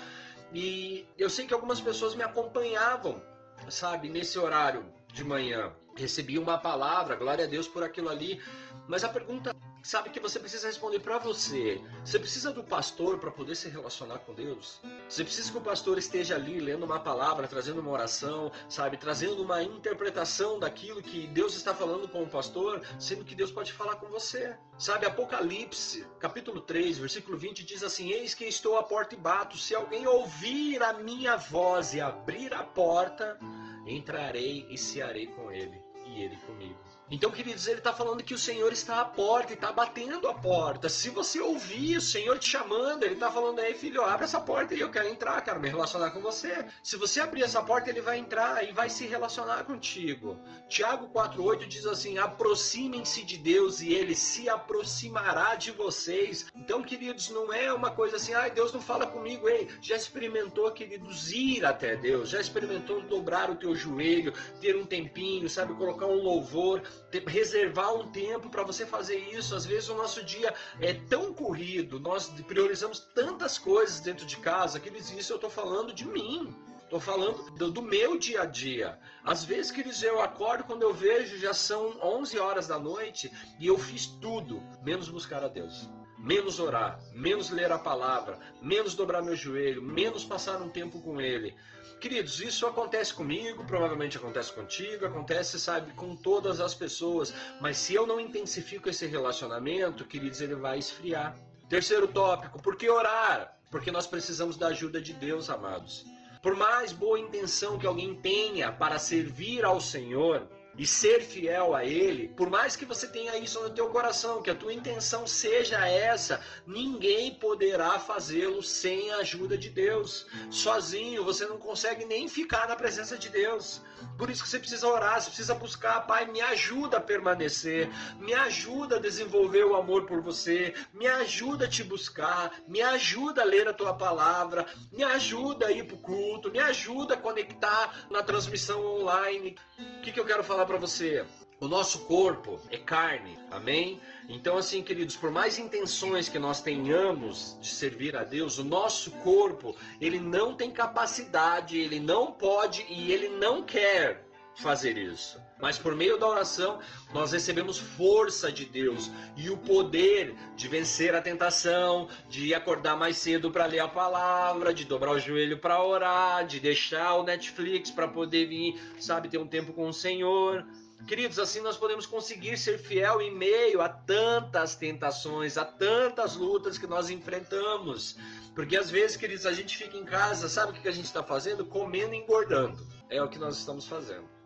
E 0.53 1.07
eu 1.17 1.29
sei 1.29 1.47
que 1.47 1.55
algumas 1.55 1.81
pessoas 1.81 2.15
me 2.15 2.23
acompanhavam, 2.23 3.23
sabe, 3.69 4.09
nesse 4.09 4.39
horário 4.39 4.85
de 5.13 5.23
manhã. 5.23 5.73
Recebi 5.97 6.39
uma 6.39 6.57
palavra, 6.59 7.17
glória 7.17 7.45
a 7.45 7.49
Deus 7.49 7.69
por 7.69 7.83
aquilo 7.83 8.09
ali. 8.09 8.41
Mas 8.87 9.05
a 9.05 9.09
pergunta 9.09 9.55
sabe 9.83 10.11
que 10.11 10.21
você 10.21 10.39
precisa 10.39 10.67
responder 10.67 11.01
para 11.01 11.19
você. 11.19 11.81
Você 12.05 12.19
precisa 12.19 12.53
do 12.53 12.63
pastor 12.63 13.19
para 13.19 13.31
poder 13.31 13.55
se 13.55 13.69
relacionar 13.69 14.19
com 14.19 14.35
Deus. 14.35 14.81
Você 15.09 15.25
precisa 15.25 15.51
que 15.51 15.59
o 15.59 15.61
pastor 15.61 15.99
esteja 15.99 16.35
ali 16.35 16.61
lendo 16.61 16.85
uma 16.85 17.01
palavra, 17.01 17.47
trazendo 17.47 17.81
uma 17.81 17.91
oração, 17.91 18.51
sabe, 18.69 18.97
trazendo 18.97 19.43
uma 19.43 19.63
interpretação 19.63 20.59
daquilo 20.59 21.03
que 21.03 21.27
Deus 21.29 21.55
está 21.55 21.75
falando 21.75 22.09
com 22.09 22.23
o 22.23 22.29
pastor, 22.29 22.83
sendo 22.99 23.25
que 23.25 23.35
Deus 23.35 23.51
pode 23.51 23.73
falar 23.73 23.97
com 23.97 24.07
você. 24.09 24.57
Sabe, 24.79 25.07
Apocalipse, 25.07 26.07
capítulo 26.21 26.61
3, 26.61 26.99
versículo 26.99 27.37
20 27.37 27.65
diz 27.65 27.83
assim: 27.83 28.11
Eis 28.11 28.35
que 28.35 28.45
estou 28.45 28.79
à 28.79 28.83
porta 28.83 29.15
e 29.15 29.19
bato. 29.19 29.57
Se 29.57 29.75
alguém 29.75 30.07
ouvir 30.07 30.83
a 30.83 30.93
minha 30.93 31.37
voz 31.37 31.95
e 31.95 32.01
abrir 32.01 32.55
a 32.55 32.63
porta, 32.63 33.39
entrarei 33.87 34.67
e 34.71 34.79
cearei 34.79 35.27
com 35.27 35.51
ele 35.51 35.83
e 36.07 36.23
ele 36.23 36.37
comigo. 36.37 36.79
Então, 37.11 37.31
queridos, 37.31 37.67
ele 37.67 37.79
está 37.79 37.91
falando 37.91 38.23
que 38.23 38.35
o 38.35 38.39
Senhor 38.39 38.71
está 38.71 39.01
à 39.01 39.05
porta 39.05 39.53
e 39.53 39.55
está 39.55 39.73
batendo 39.73 40.29
a 40.29 40.35
porta. 40.35 40.91
Se 40.91 41.09
você 41.09 41.41
ouvir 41.41 41.97
o 41.97 42.03
Senhor 42.03 42.39
te 42.39 42.51
chamando, 42.51 43.03
ele 43.03 43.15
está 43.15 43.31
falando 43.31 43.61
aí, 43.61 43.73
filho, 43.73 44.05
abre 44.05 44.25
essa 44.25 44.39
porta 44.39 44.75
e 44.75 44.81
eu 44.81 44.91
quero 44.91 45.09
entrar, 45.09 45.41
quero 45.41 45.59
me 45.59 45.71
relacionar 45.71 46.11
com 46.11 46.21
você. 46.21 46.67
Se 46.83 46.97
você 46.97 47.21
abrir 47.21 47.45
essa 47.45 47.63
porta, 47.63 47.89
ele 47.89 48.03
vai 48.03 48.19
entrar 48.19 48.63
e 48.63 48.73
vai 48.73 48.91
se 48.91 49.07
relacionar 49.07 49.65
contigo. 49.65 50.39
Tiago 50.69 51.09
4,8 51.09 51.67
diz 51.67 51.87
assim: 51.87 52.19
aproximem-se 52.19 53.25
de 53.25 53.39
Deus 53.39 53.81
e 53.81 53.95
ele 53.95 54.15
se 54.15 54.51
aproximará 54.51 55.55
de 55.55 55.71
vocês. 55.71 56.47
Então, 56.55 56.83
queridos, 56.83 57.31
não 57.31 57.51
é 57.51 57.73
uma 57.73 57.91
coisa 57.91 58.17
assim, 58.17 58.35
ai, 58.35 58.51
Deus 58.51 58.71
não 58.71 58.83
fala 58.83 59.07
comigo, 59.07 59.49
ei, 59.49 59.67
já 59.81 59.97
experimentou, 59.97 60.71
queridos, 60.73 61.33
ir 61.33 61.65
até 61.65 61.97
Deus, 61.97 62.29
já 62.29 62.41
experimentou 62.41 63.01
dobrar 63.01 63.51
o 63.51 63.57
teu 63.57 63.75
joelho, 63.75 64.35
ter 64.61 64.77
um 64.77 64.85
tempinho, 64.85 65.49
sabe, 65.49 65.73
colocar 65.73 66.05
um 66.05 66.23
louvor 66.23 66.83
reservar 67.27 67.95
um 67.95 68.11
tempo 68.11 68.51
para 68.51 68.63
você 68.63 68.87
fazer 68.87 69.17
isso. 69.17 69.55
Às 69.55 69.65
vezes 69.65 69.89
o 69.89 69.95
nosso 69.95 70.25
dia 70.25 70.55
é 70.81 70.95
tão 70.95 71.33
corrido, 71.33 71.99
nós 71.99 72.29
priorizamos 72.47 73.01
tantas 73.01 73.59
coisas 73.59 74.01
dentro 74.01 74.27
de 74.27 74.37
casa 74.37 74.81
que 74.81 74.89
eles 74.89 75.11
isso 75.11 75.33
eu 75.33 75.37
estou 75.37 75.51
falando 75.51 75.93
de 75.93 76.07
mim. 76.07 76.55
Estou 76.83 77.01
falando 77.01 77.51
do, 77.51 77.71
do, 77.71 77.83
meu 77.83 78.19
dia 78.19 78.43
a 78.43 78.47
dia. 78.47 78.99
Às 79.23 79.45
vezes, 79.45 79.71
queridos, 79.71 80.03
eu 80.03 80.23
acordo 80.23 80.65
quando 80.65 80.83
eu 80.83 80.95
vejo 80.95 81.37
já 81.37 81.53
são 81.53 81.99
11 82.03 82.39
horas 82.39 82.67
da 82.67 82.79
noite 82.79 83.31
e 83.61 83.67
eu 83.67 83.77
fiz 83.77 84.07
tudo, 84.07 84.63
menos 84.83 85.11
buscar 85.11 85.45
a 85.45 85.49
Deus. 85.49 85.87
Menos 86.19 86.59
orar, 86.59 86.99
menos 87.13 87.51
ler 87.51 87.71
a 87.71 87.79
palavra, 87.79 88.39
menos 88.61 88.95
dobrar 88.95 89.23
meu 89.23 89.37
joelho, 89.37 89.81
menos 89.81 90.25
passar 90.25 90.61
um 90.61 90.69
tempo 90.69 91.01
com 91.01 91.21
Ele. 91.21 91.55
Queridos, 92.01 92.41
isso 92.41 92.67
acontece 92.67 93.15
comigo, 93.15 93.65
provavelmente 93.65 94.17
acontece 94.17 94.53
contigo, 94.53 95.07
acontece, 95.07 95.59
sabe, 95.59 95.93
com 95.93 96.17
todas 96.17 96.61
as 96.61 96.75
pessoas. 96.75 97.33
Mas 97.61 97.77
se 97.77 97.95
eu 97.95 98.07
não 98.07 98.21
intensifico 98.21 98.89
esse 98.89 99.07
relacionamento, 99.07 100.05
queridos, 100.05 100.41
ele 100.41 100.55
vai 100.55 100.79
esfriar. 100.79 101.37
Terceiro 101.69 102.09
tópico, 102.09 102.63
por 102.63 102.77
que 102.77 102.89
orar? 102.89 103.57
Porque 103.71 103.91
nós 103.91 104.07
precisamos 104.07 104.57
da 104.57 104.69
ajuda 104.69 105.01
de 105.01 105.13
Deus, 105.13 105.51
amados. 105.51 106.05
Por 106.43 106.55
mais 106.55 106.93
boa 106.93 107.19
intenção 107.19 107.79
que 107.79 107.87
alguém 107.87 108.15
tenha 108.15 108.73
para 108.73 108.99
servir 108.99 109.65
ao 109.65 109.81
Senhor, 109.81 110.49
e 110.79 110.87
ser 110.87 111.23
fiel 111.23 111.75
a 111.75 111.85
Ele, 111.85 112.29
por 112.29 112.49
mais 112.49 112.77
que 112.77 112.85
você 112.85 113.09
tenha 113.09 113.37
isso 113.37 113.61
no 113.61 113.71
teu 113.71 113.89
coração, 113.91 114.41
que 114.41 114.51
a 114.51 114.55
tua 114.55 114.73
intenção 114.73 115.27
seja 115.27 115.87
essa, 115.89 116.41
ninguém 116.65 117.35
poderá 117.35 117.99
fazê-lo 117.99 118.63
sem 118.63 119.11
a 119.13 119.19
ajuda 119.19 119.59
de 119.59 119.69
Deus. 119.69 120.27
Sozinho 120.51 121.25
você 121.25 121.45
não 121.47 121.59
consegue 121.59 122.05
nem 122.05 122.29
ficar 122.29 122.69
na 122.69 122.77
presença 122.77 123.19
de 123.19 123.29
Deus. 123.29 123.83
Por 124.17 124.31
isso 124.31 124.43
que 124.43 124.49
você 124.49 124.59
precisa 124.59 124.87
orar, 124.87 125.21
você 125.21 125.29
precisa 125.29 125.55
buscar, 125.55 126.07
Pai, 126.07 126.27
me 126.27 126.41
ajuda 126.41 126.99
a 126.99 127.01
permanecer, 127.01 127.89
me 128.19 128.33
ajuda 128.35 128.97
a 128.97 129.01
desenvolver 129.01 129.65
o 129.65 129.75
amor 129.75 130.07
por 130.07 130.21
você, 130.21 130.75
me 130.93 131.07
ajuda 131.07 131.65
a 131.65 131.69
te 131.69 131.83
buscar, 131.83 132.53
me 132.67 132.81
ajuda 132.81 133.43
a 133.43 133.45
ler 133.45 133.69
a 133.69 133.73
tua 133.73 133.95
palavra, 133.95 134.67
me 134.93 135.03
ajuda 135.03 135.67
a 135.67 135.73
ir 135.73 135.85
para 135.85 135.97
o 135.97 136.01
culto, 136.01 136.51
me 136.51 136.61
ajuda 136.61 137.15
a 137.15 137.17
conectar 137.17 138.07
na 138.11 138.23
transmissão 138.23 138.85
online. 138.85 139.57
O 139.79 140.01
que, 140.03 140.13
que 140.13 140.21
eu 140.21 140.25
quero 140.25 140.45
falar 140.45 140.67
para 140.69 140.77
você? 140.77 141.25
O 141.59 141.67
nosso 141.67 142.01
corpo 142.01 142.61
é 142.71 142.77
carne, 142.77 143.37
amém? 143.51 143.99
Então, 144.29 144.59
assim, 144.59 144.83
queridos, 144.83 145.17
por 145.17 145.31
mais 145.31 145.59
intenções 145.59 146.29
que 146.29 146.39
nós 146.39 146.61
tenhamos 146.61 147.57
de 147.61 147.69
servir 147.69 148.15
a 148.15 148.23
Deus, 148.23 148.59
o 148.59 148.65
nosso 148.65 149.11
corpo, 149.11 149.75
ele 149.99 150.21
não 150.21 150.55
tem 150.55 150.71
capacidade, 150.71 151.79
ele 151.79 151.99
não 151.99 152.31
pode 152.31 152.87
e 152.89 153.11
ele 153.11 153.31
não 153.31 153.63
quer 153.63 154.28
fazer 154.59 154.97
isso. 154.99 155.41
Mas 155.61 155.79
por 155.79 155.95
meio 155.95 156.19
da 156.19 156.27
oração, 156.27 156.79
nós 157.13 157.33
recebemos 157.33 157.79
força 157.79 158.51
de 158.51 158.65
Deus 158.65 159.11
e 159.37 159.51
o 159.51 159.57
poder 159.57 160.35
de 160.57 160.69
vencer 160.69 161.15
a 161.15 161.23
tentação, 161.23 162.09
de 162.29 162.55
acordar 162.55 162.97
mais 162.97 163.17
cedo 163.19 163.51
para 163.51 163.67
ler 163.67 163.81
a 163.81 163.89
palavra, 163.89 164.75
de 164.75 164.85
dobrar 164.85 165.13
o 165.13 165.19
joelho 165.19 165.59
para 165.59 165.83
orar, 165.83 166.47
de 166.47 166.61
deixar 166.61 167.15
o 167.15 167.23
Netflix 167.23 167.91
para 167.91 168.09
poder 168.09 168.47
vir, 168.47 168.81
sabe, 169.01 169.29
ter 169.29 169.39
um 169.39 169.47
tempo 169.47 169.73
com 169.73 169.89
o 169.89 169.93
Senhor. 169.93 170.65
Queridos, 171.07 171.39
assim 171.39 171.61
nós 171.61 171.77
podemos 171.77 172.07
conseguir 172.07 172.57
ser 172.59 172.79
fiel 172.79 173.21
em 173.21 173.35
meio 173.35 173.81
a 173.81 173.89
tantas 173.89 174.75
tentações, 174.75 175.57
a 175.57 175.65
tantas 175.65 176.35
lutas 176.35 176.77
que 176.77 176.87
nós 176.87 177.09
enfrentamos. 177.09 178.17
Porque 178.55 178.77
às 178.77 178.91
vezes, 178.91 179.17
queridos, 179.17 179.47
a 179.47 179.53
gente 179.53 179.77
fica 179.77 179.97
em 179.97 180.05
casa, 180.05 180.49
sabe 180.49 180.73
o 180.73 180.83
que 180.83 180.89
a 180.89 180.93
gente 180.93 181.05
está 181.05 181.23
fazendo? 181.23 181.65
Comendo 181.65 182.15
e 182.15 182.19
engordando. 182.19 182.85
É 183.09 183.23
o 183.23 183.29
que 183.29 183.39
nós 183.39 183.57
estamos 183.57 183.87
fazendo. 183.87 184.38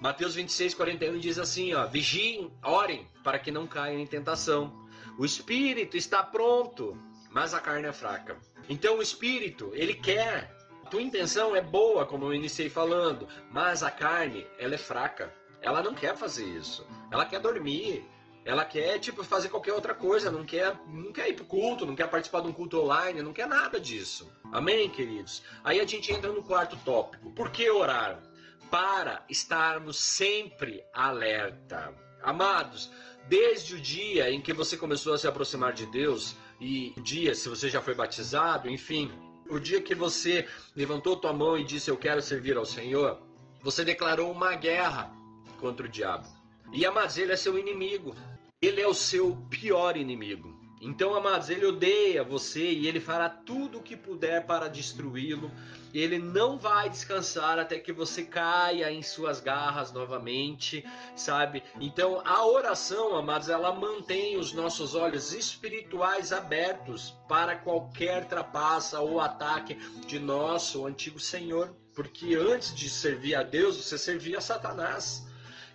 Mateus 0.00 0.36
26, 0.36 0.74
41 0.74 1.18
diz 1.18 1.38
assim: 1.38 1.74
ó, 1.74 1.86
vigiem, 1.86 2.52
orem, 2.62 3.06
para 3.24 3.38
que 3.38 3.50
não 3.50 3.66
caiam 3.66 3.98
em 3.98 4.06
tentação. 4.06 4.86
O 5.18 5.24
espírito 5.24 5.96
está 5.96 6.22
pronto, 6.22 6.96
mas 7.30 7.52
a 7.52 7.60
carne 7.60 7.88
é 7.88 7.92
fraca. 7.92 8.36
Então 8.68 8.98
o 8.98 9.02
espírito, 9.02 9.72
ele 9.74 9.94
quer. 9.94 10.56
A 10.84 10.88
tua 10.88 11.02
intenção 11.02 11.54
é 11.54 11.60
boa, 11.60 12.06
como 12.06 12.24
eu 12.26 12.32
iniciei 12.32 12.70
falando, 12.70 13.28
mas 13.50 13.82
a 13.82 13.90
carne, 13.90 14.46
ela 14.58 14.74
é 14.74 14.78
fraca. 14.78 15.34
Ela 15.60 15.82
não 15.82 15.92
quer 15.92 16.16
fazer 16.16 16.46
isso. 16.46 16.86
Ela 17.10 17.26
quer 17.26 17.40
dormir. 17.40 18.04
Ela 18.44 18.64
quer, 18.64 18.98
tipo, 18.98 19.22
fazer 19.22 19.50
qualquer 19.50 19.74
outra 19.74 19.94
coisa, 19.94 20.30
não 20.30 20.42
quer, 20.42 20.74
não 20.86 21.12
quer 21.12 21.28
ir 21.28 21.34
pro 21.34 21.44
culto, 21.44 21.84
não 21.84 21.94
quer 21.94 22.08
participar 22.08 22.40
de 22.40 22.48
um 22.48 22.52
culto 22.52 22.80
online, 22.80 23.20
não 23.20 23.32
quer 23.32 23.46
nada 23.46 23.78
disso. 23.78 24.32
Amém, 24.50 24.88
queridos? 24.88 25.42
Aí 25.62 25.78
a 25.78 25.86
gente 25.86 26.10
entra 26.10 26.32
no 26.32 26.42
quarto 26.42 26.74
tópico. 26.78 27.30
Por 27.32 27.50
que 27.50 27.68
orar? 27.68 28.22
Para 28.70 29.24
estarmos 29.28 29.98
sempre 29.98 30.84
alerta. 30.92 31.94
Amados, 32.22 32.90
desde 33.28 33.74
o 33.74 33.80
dia 33.80 34.30
em 34.30 34.40
que 34.40 34.52
você 34.52 34.76
começou 34.76 35.14
a 35.14 35.18
se 35.18 35.26
aproximar 35.26 35.72
de 35.72 35.86
Deus, 35.86 36.36
e 36.60 36.92
o 36.96 37.00
dia, 37.00 37.34
se 37.34 37.48
você 37.48 37.68
já 37.68 37.80
foi 37.80 37.94
batizado, 37.94 38.68
enfim, 38.68 39.10
o 39.48 39.58
dia 39.58 39.80
que 39.80 39.94
você 39.94 40.46
levantou 40.74 41.16
tua 41.16 41.32
mão 41.32 41.56
e 41.56 41.64
disse 41.64 41.90
eu 41.90 41.96
quero 41.96 42.20
servir 42.20 42.56
ao 42.56 42.64
Senhor, 42.64 43.20
você 43.62 43.84
declarou 43.84 44.30
uma 44.30 44.54
guerra 44.54 45.12
contra 45.58 45.86
o 45.86 45.88
diabo. 45.88 46.26
E 46.72 46.84
amados, 46.84 47.16
ele 47.16 47.32
é 47.32 47.36
seu 47.36 47.58
inimigo. 47.58 48.14
Ele 48.60 48.80
é 48.80 48.86
o 48.86 48.94
seu 48.94 49.36
pior 49.48 49.96
inimigo. 49.96 50.58
Então, 50.80 51.14
amados, 51.14 51.48
ele 51.48 51.64
odeia 51.64 52.22
você 52.22 52.70
e 52.70 52.86
ele 52.86 53.00
fará 53.00 53.28
tudo 53.28 53.78
o 53.78 53.82
que 53.82 53.96
puder 53.96 54.46
para 54.46 54.68
destruí-lo. 54.68 55.50
Ele 55.92 56.18
não 56.18 56.58
vai 56.58 56.88
descansar 56.88 57.58
até 57.58 57.78
que 57.78 57.92
você 57.92 58.24
caia 58.24 58.90
em 58.90 59.02
suas 59.02 59.40
garras 59.40 59.92
novamente, 59.92 60.84
sabe? 61.16 61.62
Então, 61.80 62.22
a 62.24 62.46
oração, 62.46 63.16
amados, 63.16 63.48
ela 63.48 63.72
mantém 63.72 64.36
os 64.36 64.52
nossos 64.52 64.94
olhos 64.94 65.32
espirituais 65.32 66.32
abertos 66.32 67.14
para 67.28 67.56
qualquer 67.56 68.26
trapaça 68.26 69.00
ou 69.00 69.20
ataque 69.20 69.74
de 70.06 70.18
nosso 70.18 70.86
antigo 70.86 71.18
Senhor. 71.18 71.74
Porque 71.94 72.34
antes 72.36 72.74
de 72.74 72.88
servir 72.88 73.34
a 73.34 73.42
Deus, 73.42 73.76
você 73.76 73.98
servia 73.98 74.38
a 74.38 74.40
Satanás. 74.40 75.27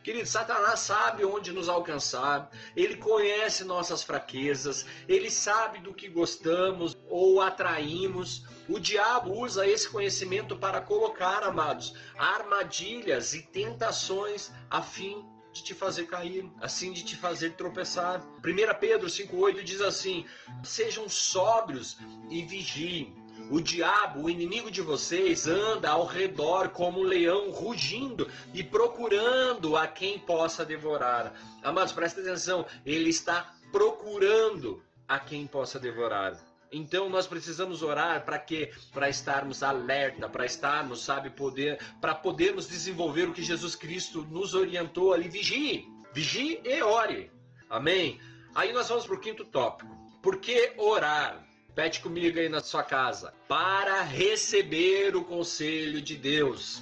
Querido, 0.04 0.28
Satanás 0.28 0.82
sabe 0.82 1.24
onde 1.24 1.54
nos 1.54 1.70
alcançar, 1.70 2.52
ele 2.76 2.98
conhece 2.98 3.64
nossas 3.64 4.04
fraquezas, 4.04 4.86
ele 5.08 5.32
sabe 5.32 5.80
do 5.80 5.94
que 5.94 6.10
gostamos 6.10 6.98
ou 7.08 7.42
atraímos. 7.42 8.46
O 8.68 8.80
diabo 8.80 9.32
usa 9.32 9.66
esse 9.66 9.90
conhecimento 9.90 10.58
para 10.58 10.82
colocar, 10.82 11.42
amados, 11.44 11.94
armadilhas 12.18 13.34
e 13.34 13.44
tentações 13.44 14.52
a 14.70 14.82
fim 14.82 15.26
de 15.54 15.64
te 15.64 15.74
fazer 15.74 16.06
cair, 16.08 16.52
assim 16.60 16.92
de 16.92 17.06
te 17.06 17.16
fazer 17.16 17.52
tropeçar. 17.52 18.22
1 18.40 18.80
Pedro 18.82 19.08
5,8 19.08 19.64
diz 19.64 19.80
assim: 19.80 20.26
Sejam 20.64 21.08
sóbrios 21.08 21.98
e 22.30 22.44
vigiem. 22.44 23.23
O 23.50 23.60
diabo, 23.60 24.24
o 24.24 24.30
inimigo 24.30 24.72
de 24.72 24.82
vocês, 24.82 25.48
anda 25.48 25.90
ao 25.90 26.06
redor 26.06 26.70
como 26.70 27.00
um 27.00 27.04
leão 27.04 27.52
rugindo 27.52 28.30
e 28.54 28.64
procurando 28.64 29.76
a 29.76 29.86
quem 29.86 30.18
possa 30.18 30.66
devorar. 30.66 31.34
Amados, 31.62 31.94
presta 31.94 32.22
atenção, 32.22 32.66
ele 32.86 33.10
está 33.10 33.54
procurando 33.72 34.82
a 35.08 35.20
quem 35.20 35.46
possa 35.46 35.80
devorar. 35.80 36.38
Então 36.72 37.08
nós 37.08 37.28
precisamos 37.28 37.84
orar 37.84 38.26
para 38.26 38.40
quê? 38.40 38.72
Para 38.92 39.08
estarmos 39.08 39.62
alerta, 39.62 40.28
para 40.28 40.46
estarmos, 40.46 41.04
sabe, 41.04 41.30
poder, 41.30 41.80
para 42.02 42.16
podermos 42.16 42.68
desenvolver 42.68 43.30
o 43.30 43.34
que 43.34 43.44
Jesus 43.44 43.76
Cristo 43.76 44.24
nos 44.32 44.56
orientou 44.56 45.14
ali. 45.14 45.30
Vigie, 45.30 45.88
vigie 46.12 46.60
e 46.64 46.82
ore. 46.82 47.30
Amém? 47.70 48.20
Aí 48.56 48.74
nós 48.74 48.90
vamos 48.90 49.06
para 49.06 49.16
o 49.16 49.20
quinto 49.20 49.46
tópico. 49.46 49.96
Por 50.22 50.38
que 50.38 50.74
orar? 50.78 51.43
Pede 51.76 52.00
comigo 52.00 52.40
aí 52.40 52.50
na 52.50 52.60
sua 52.60 52.84
casa. 52.84 53.34
Para 53.48 54.02
receber 54.02 55.16
o 55.16 55.24
conselho 55.24 56.02
de 56.02 56.16
Deus. 56.16 56.82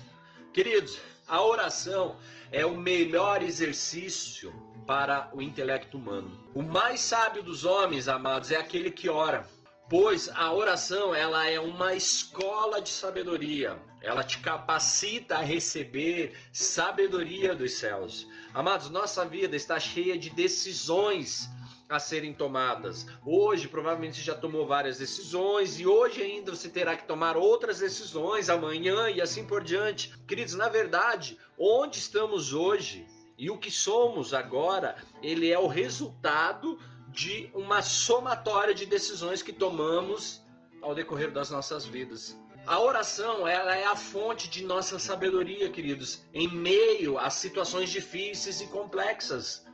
Queridos, 0.53 0.99
a 1.27 1.41
oração 1.41 2.17
é 2.51 2.65
o 2.65 2.75
melhor 2.75 3.41
exercício 3.41 4.53
para 4.85 5.29
o 5.33 5.41
intelecto 5.41 5.97
humano. 5.97 6.37
O 6.53 6.61
mais 6.61 6.99
sábio 6.99 7.41
dos 7.41 7.63
homens, 7.63 8.07
amados, 8.07 8.51
é 8.51 8.57
aquele 8.57 8.91
que 8.91 9.09
ora 9.09 9.47
pois 9.91 10.29
a 10.29 10.53
oração 10.53 11.13
ela 11.13 11.49
é 11.49 11.59
uma 11.59 11.93
escola 11.93 12.81
de 12.81 12.87
sabedoria. 12.87 13.77
Ela 14.01 14.23
te 14.23 14.39
capacita 14.39 15.35
a 15.35 15.41
receber 15.41 16.31
sabedoria 16.53 17.53
dos 17.53 17.73
céus. 17.73 18.25
Amados, 18.53 18.89
nossa 18.89 19.25
vida 19.25 19.53
está 19.53 19.77
cheia 19.81 20.17
de 20.17 20.29
decisões 20.29 21.49
a 21.91 21.99
serem 21.99 22.33
tomadas. 22.33 23.05
Hoje, 23.25 23.67
provavelmente, 23.67 24.17
você 24.17 24.23
já 24.23 24.33
tomou 24.33 24.65
várias 24.65 24.97
decisões 24.97 25.79
e 25.79 25.85
hoje 25.85 26.21
ainda 26.21 26.55
você 26.55 26.69
terá 26.69 26.95
que 26.95 27.05
tomar 27.05 27.35
outras 27.35 27.79
decisões, 27.79 28.49
amanhã 28.49 29.09
e 29.09 29.21
assim 29.21 29.45
por 29.45 29.61
diante. 29.61 30.17
Queridos, 30.25 30.55
na 30.55 30.69
verdade, 30.69 31.37
onde 31.59 31.99
estamos 31.99 32.53
hoje 32.53 33.05
e 33.37 33.49
o 33.49 33.57
que 33.57 33.69
somos 33.69 34.33
agora, 34.33 34.95
ele 35.21 35.51
é 35.51 35.59
o 35.59 35.67
resultado 35.67 36.79
de 37.09 37.51
uma 37.53 37.81
somatória 37.81 38.73
de 38.73 38.85
decisões 38.85 39.43
que 39.43 39.51
tomamos 39.51 40.41
ao 40.81 40.95
decorrer 40.95 41.31
das 41.31 41.49
nossas 41.49 41.85
vidas. 41.85 42.39
A 42.65 42.79
oração, 42.79 43.47
ela 43.47 43.75
é 43.75 43.85
a 43.85 43.95
fonte 43.95 44.47
de 44.47 44.63
nossa 44.63 44.97
sabedoria, 44.97 45.69
queridos, 45.69 46.21
em 46.33 46.47
meio 46.47 47.17
a 47.17 47.29
situações 47.29 47.89
difíceis 47.89 48.61
e 48.61 48.67
complexas. 48.67 49.65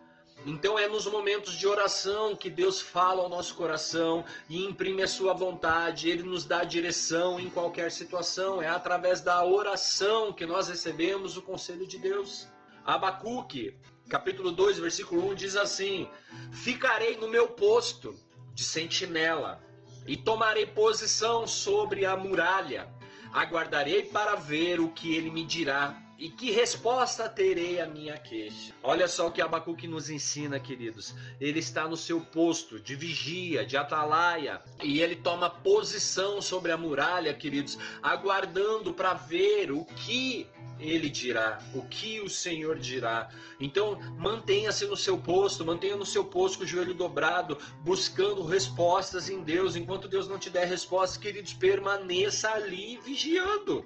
Então 0.45 0.77
é 0.77 0.87
nos 0.87 1.05
momentos 1.05 1.55
de 1.55 1.67
oração 1.67 2.35
que 2.35 2.49
Deus 2.49 2.79
fala 2.79 3.23
ao 3.23 3.29
nosso 3.29 3.55
coração 3.55 4.23
e 4.47 4.63
imprime 4.63 5.03
a 5.03 5.07
sua 5.07 5.33
vontade, 5.33 6.09
ele 6.09 6.23
nos 6.23 6.45
dá 6.45 6.63
direção 6.63 7.39
em 7.39 7.49
qualquer 7.49 7.91
situação. 7.91 8.61
É 8.61 8.67
através 8.67 9.19
da 9.19 9.43
oração 9.43 10.31
que 10.31 10.45
nós 10.45 10.67
recebemos 10.67 11.35
o 11.35 11.41
conselho 11.41 11.87
de 11.87 11.97
Deus. 11.97 12.47
Abacuque, 12.85 13.75
capítulo 14.07 14.51
2, 14.51 14.79
versículo 14.79 15.29
1 15.31 15.35
diz 15.35 15.55
assim: 15.55 16.07
Ficarei 16.51 17.17
no 17.17 17.27
meu 17.27 17.49
posto 17.49 18.15
de 18.53 18.63
sentinela 18.63 19.61
e 20.05 20.15
tomarei 20.15 20.65
posição 20.65 21.45
sobre 21.45 22.05
a 22.05 22.15
muralha. 22.15 22.87
Aguardarei 23.33 24.03
para 24.03 24.35
ver 24.35 24.79
o 24.79 24.89
que 24.89 25.13
ele 25.13 25.29
me 25.29 25.43
dirá 25.43 26.06
e 26.17 26.29
que 26.29 26.51
resposta 26.51 27.29
terei 27.29 27.79
à 27.79 27.85
minha 27.85 28.17
queixa? 28.17 28.73
Olha 28.81 29.07
só 29.07 29.27
o 29.27 29.31
que 29.31 29.41
Abacuque 29.41 29.87
nos 29.87 30.09
ensina, 30.09 30.59
queridos. 30.59 31.13
Ele 31.39 31.59
está 31.59 31.87
no 31.87 31.95
seu 31.95 32.19
posto 32.19 32.79
de 32.79 32.95
vigia, 32.95 33.63
de 33.63 33.77
atalaia, 33.77 34.61
e 34.83 34.99
ele 34.99 35.15
toma 35.15 35.49
posição 35.49 36.41
sobre 36.41 36.71
a 36.71 36.77
muralha, 36.77 37.33
queridos, 37.35 37.77
aguardando 38.01 38.93
para 38.93 39.13
ver 39.13 39.71
o 39.71 39.85
que 39.85 40.47
ele 40.79 41.09
dirá, 41.09 41.59
o 41.73 41.83
que 41.83 42.19
o 42.21 42.29
Senhor 42.29 42.79
dirá. 42.79 43.29
Então, 43.59 43.99
mantenha-se 44.17 44.85
no 44.85 44.97
seu 44.97 45.17
posto, 45.17 45.65
mantenha 45.65 45.95
no 45.95 46.05
seu 46.05 46.25
posto 46.25 46.59
com 46.59 46.63
o 46.63 46.67
joelho 46.67 46.93
dobrado, 46.93 47.57
buscando 47.83 48.43
respostas 48.43 49.29
em 49.29 49.43
Deus. 49.43 49.75
Enquanto 49.75 50.07
Deus 50.07 50.27
não 50.27 50.39
te 50.39 50.49
der 50.49 50.67
respostas, 50.67 51.17
queridos, 51.17 51.53
permaneça 51.53 52.49
ali 52.49 52.99
vigiando 53.03 53.85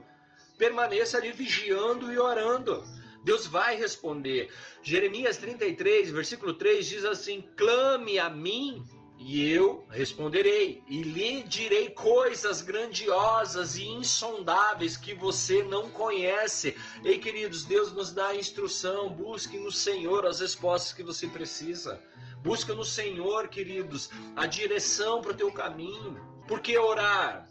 permaneça 0.62 1.18
ali 1.18 1.32
vigiando 1.32 2.14
e 2.14 2.20
orando. 2.20 2.84
Deus 3.24 3.48
vai 3.48 3.76
responder. 3.76 4.52
Jeremias 4.84 5.38
33, 5.38 6.12
versículo 6.12 6.54
3 6.54 6.86
diz 6.88 7.04
assim: 7.04 7.44
Clame 7.58 8.20
a 8.20 8.30
mim 8.30 8.86
e 9.18 9.52
eu 9.52 9.84
responderei, 9.90 10.84
e 10.88 11.02
lhe 11.02 11.42
direi 11.44 11.90
coisas 11.90 12.62
grandiosas 12.62 13.76
e 13.76 13.88
insondáveis 13.88 14.96
que 14.96 15.16
você 15.16 15.64
não 15.64 15.90
conhece. 15.90 16.78
Ei, 17.04 17.18
queridos, 17.18 17.66
Deus 17.66 17.92
nos 17.92 18.12
dá 18.12 18.28
a 18.28 18.36
instrução. 18.36 19.10
Busque 19.10 19.58
no 19.58 19.72
Senhor 19.72 20.28
as 20.28 20.42
respostas 20.42 20.94
que 20.94 21.02
você 21.02 21.26
precisa. 21.26 22.00
Busca 22.44 22.76
no 22.76 22.86
Senhor, 22.86 23.48
queridos, 23.48 24.12
a 24.36 24.46
direção 24.46 25.22
para 25.22 25.32
o 25.32 25.38
teu 25.38 25.52
caminho. 25.52 26.20
Por 26.48 26.60
que 26.60 26.78
orar? 26.78 27.51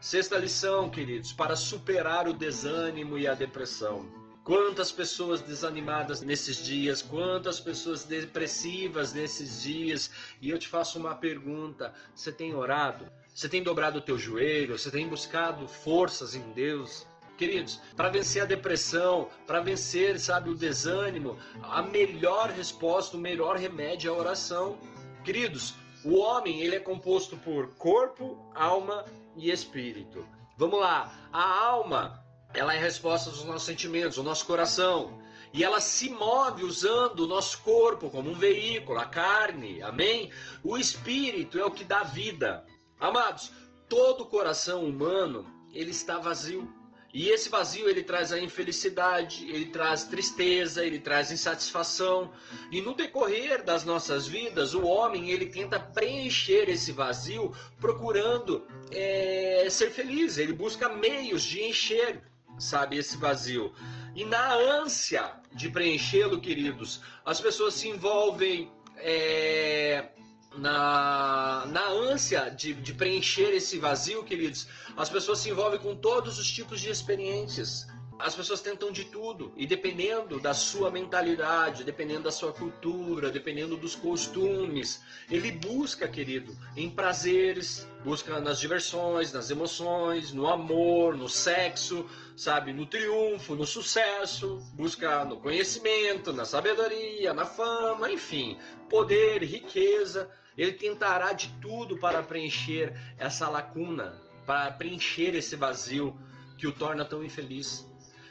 Sexta 0.00 0.38
lição, 0.38 0.88
queridos, 0.88 1.30
para 1.30 1.54
superar 1.54 2.26
o 2.26 2.32
desânimo 2.32 3.18
e 3.18 3.28
a 3.28 3.34
depressão. 3.34 4.10
Quantas 4.42 4.90
pessoas 4.90 5.42
desanimadas 5.42 6.22
nesses 6.22 6.64
dias, 6.64 7.02
quantas 7.02 7.60
pessoas 7.60 8.02
depressivas 8.02 9.12
nesses 9.12 9.60
dias. 9.62 10.10
E 10.40 10.48
eu 10.48 10.58
te 10.58 10.68
faço 10.68 10.98
uma 10.98 11.14
pergunta: 11.14 11.92
você 12.14 12.32
tem 12.32 12.54
orado? 12.54 13.12
Você 13.34 13.46
tem 13.46 13.62
dobrado 13.62 13.98
o 13.98 14.00
teu 14.00 14.18
joelho? 14.18 14.78
Você 14.78 14.90
tem 14.90 15.06
buscado 15.06 15.68
forças 15.68 16.34
em 16.34 16.50
Deus? 16.52 17.06
Queridos, 17.36 17.78
para 17.94 18.08
vencer 18.08 18.40
a 18.40 18.46
depressão, 18.46 19.28
para 19.46 19.60
vencer, 19.60 20.18
sabe, 20.18 20.48
o 20.48 20.54
desânimo, 20.54 21.38
a 21.62 21.82
melhor 21.82 22.48
resposta, 22.48 23.18
o 23.18 23.20
melhor 23.20 23.58
remédio 23.58 24.10
é 24.10 24.14
a 24.14 24.18
oração. 24.18 24.78
Queridos, 25.22 25.74
o 26.04 26.16
homem 26.16 26.60
ele 26.60 26.76
é 26.76 26.80
composto 26.80 27.36
por 27.36 27.74
corpo, 27.74 28.38
alma 28.54 29.04
e 29.36 29.50
espírito. 29.50 30.26
Vamos 30.56 30.80
lá, 30.80 31.28
a 31.32 31.64
alma 31.64 32.24
ela 32.52 32.74
é 32.74 32.78
a 32.78 32.80
resposta 32.80 33.30
dos 33.30 33.44
nossos 33.44 33.62
sentimentos, 33.62 34.18
o 34.18 34.22
nosso 34.22 34.46
coração. 34.46 35.20
E 35.52 35.64
ela 35.64 35.80
se 35.80 36.08
move 36.10 36.64
usando 36.64 37.20
o 37.20 37.26
nosso 37.26 37.60
corpo 37.62 38.08
como 38.08 38.30
um 38.30 38.34
veículo, 38.34 38.98
a 38.98 39.04
carne, 39.04 39.82
amém? 39.82 40.30
O 40.62 40.78
espírito 40.78 41.58
é 41.58 41.64
o 41.64 41.70
que 41.70 41.84
dá 41.84 42.02
vida. 42.02 42.64
Amados, 42.98 43.50
todo 43.88 44.26
coração 44.26 44.84
humano, 44.84 45.46
ele 45.72 45.90
está 45.90 46.18
vazio. 46.18 46.72
E 47.12 47.28
esse 47.28 47.48
vazio 47.48 47.88
ele 47.88 48.04
traz 48.04 48.32
a 48.32 48.38
infelicidade, 48.38 49.44
ele 49.50 49.66
traz 49.66 50.04
tristeza, 50.04 50.84
ele 50.84 50.98
traz 50.98 51.32
insatisfação. 51.32 52.32
E 52.70 52.80
no 52.80 52.94
decorrer 52.94 53.64
das 53.64 53.84
nossas 53.84 54.28
vidas, 54.28 54.74
o 54.74 54.84
homem 54.84 55.30
ele 55.30 55.46
tenta 55.46 55.80
preencher 55.80 56.68
esse 56.68 56.92
vazio 56.92 57.52
procurando 57.80 58.64
é, 58.92 59.66
ser 59.68 59.90
feliz. 59.90 60.38
Ele 60.38 60.52
busca 60.52 60.88
meios 60.88 61.42
de 61.42 61.62
encher, 61.62 62.22
sabe, 62.58 62.96
esse 62.96 63.16
vazio. 63.16 63.72
E 64.14 64.24
na 64.24 64.54
ânsia 64.54 65.32
de 65.52 65.68
preenchê-lo, 65.68 66.40
queridos, 66.40 67.00
as 67.24 67.40
pessoas 67.40 67.74
se 67.74 67.88
envolvem 67.88 68.70
é, 68.96 70.10
na, 70.56 71.64
na 71.66 71.88
ânsia 71.88 72.50
de, 72.50 72.74
de 72.74 72.92
preencher 72.92 73.54
esse 73.54 73.78
vazio, 73.78 74.24
queridos, 74.24 74.66
as 74.96 75.08
pessoas 75.08 75.38
se 75.38 75.50
envolvem 75.50 75.78
com 75.78 75.94
todos 75.94 76.38
os 76.38 76.50
tipos 76.50 76.80
de 76.80 76.90
experiências. 76.90 77.86
As 78.18 78.34
pessoas 78.34 78.60
tentam 78.60 78.92
de 78.92 79.06
tudo 79.06 79.50
e 79.56 79.66
dependendo 79.66 80.38
da 80.38 80.52
sua 80.52 80.90
mentalidade, 80.90 81.84
dependendo 81.84 82.24
da 82.24 82.30
sua 82.30 82.52
cultura, 82.52 83.30
dependendo 83.30 83.78
dos 83.78 83.96
costumes, 83.96 85.02
ele 85.30 85.50
busca, 85.50 86.06
querido, 86.06 86.54
em 86.76 86.90
prazeres, 86.90 87.88
busca 88.04 88.38
nas 88.38 88.60
diversões, 88.60 89.32
nas 89.32 89.50
emoções, 89.50 90.32
no 90.32 90.48
amor, 90.48 91.16
no 91.16 91.30
sexo, 91.30 92.04
sabe, 92.36 92.74
no 92.74 92.84
triunfo, 92.84 93.54
no 93.54 93.64
sucesso, 93.64 94.58
busca 94.74 95.24
no 95.24 95.38
conhecimento, 95.38 96.30
na 96.30 96.44
sabedoria, 96.44 97.32
na 97.32 97.46
fama, 97.46 98.12
enfim, 98.12 98.58
poder, 98.90 99.42
riqueza. 99.42 100.30
Ele 100.56 100.72
tentará 100.72 101.32
de 101.32 101.48
tudo 101.60 101.96
para 101.98 102.22
preencher 102.22 102.92
essa 103.18 103.48
lacuna, 103.48 104.20
para 104.46 104.70
preencher 104.72 105.34
esse 105.34 105.56
vazio 105.56 106.18
que 106.58 106.66
o 106.66 106.72
torna 106.72 107.04
tão 107.04 107.24
infeliz. 107.24 107.86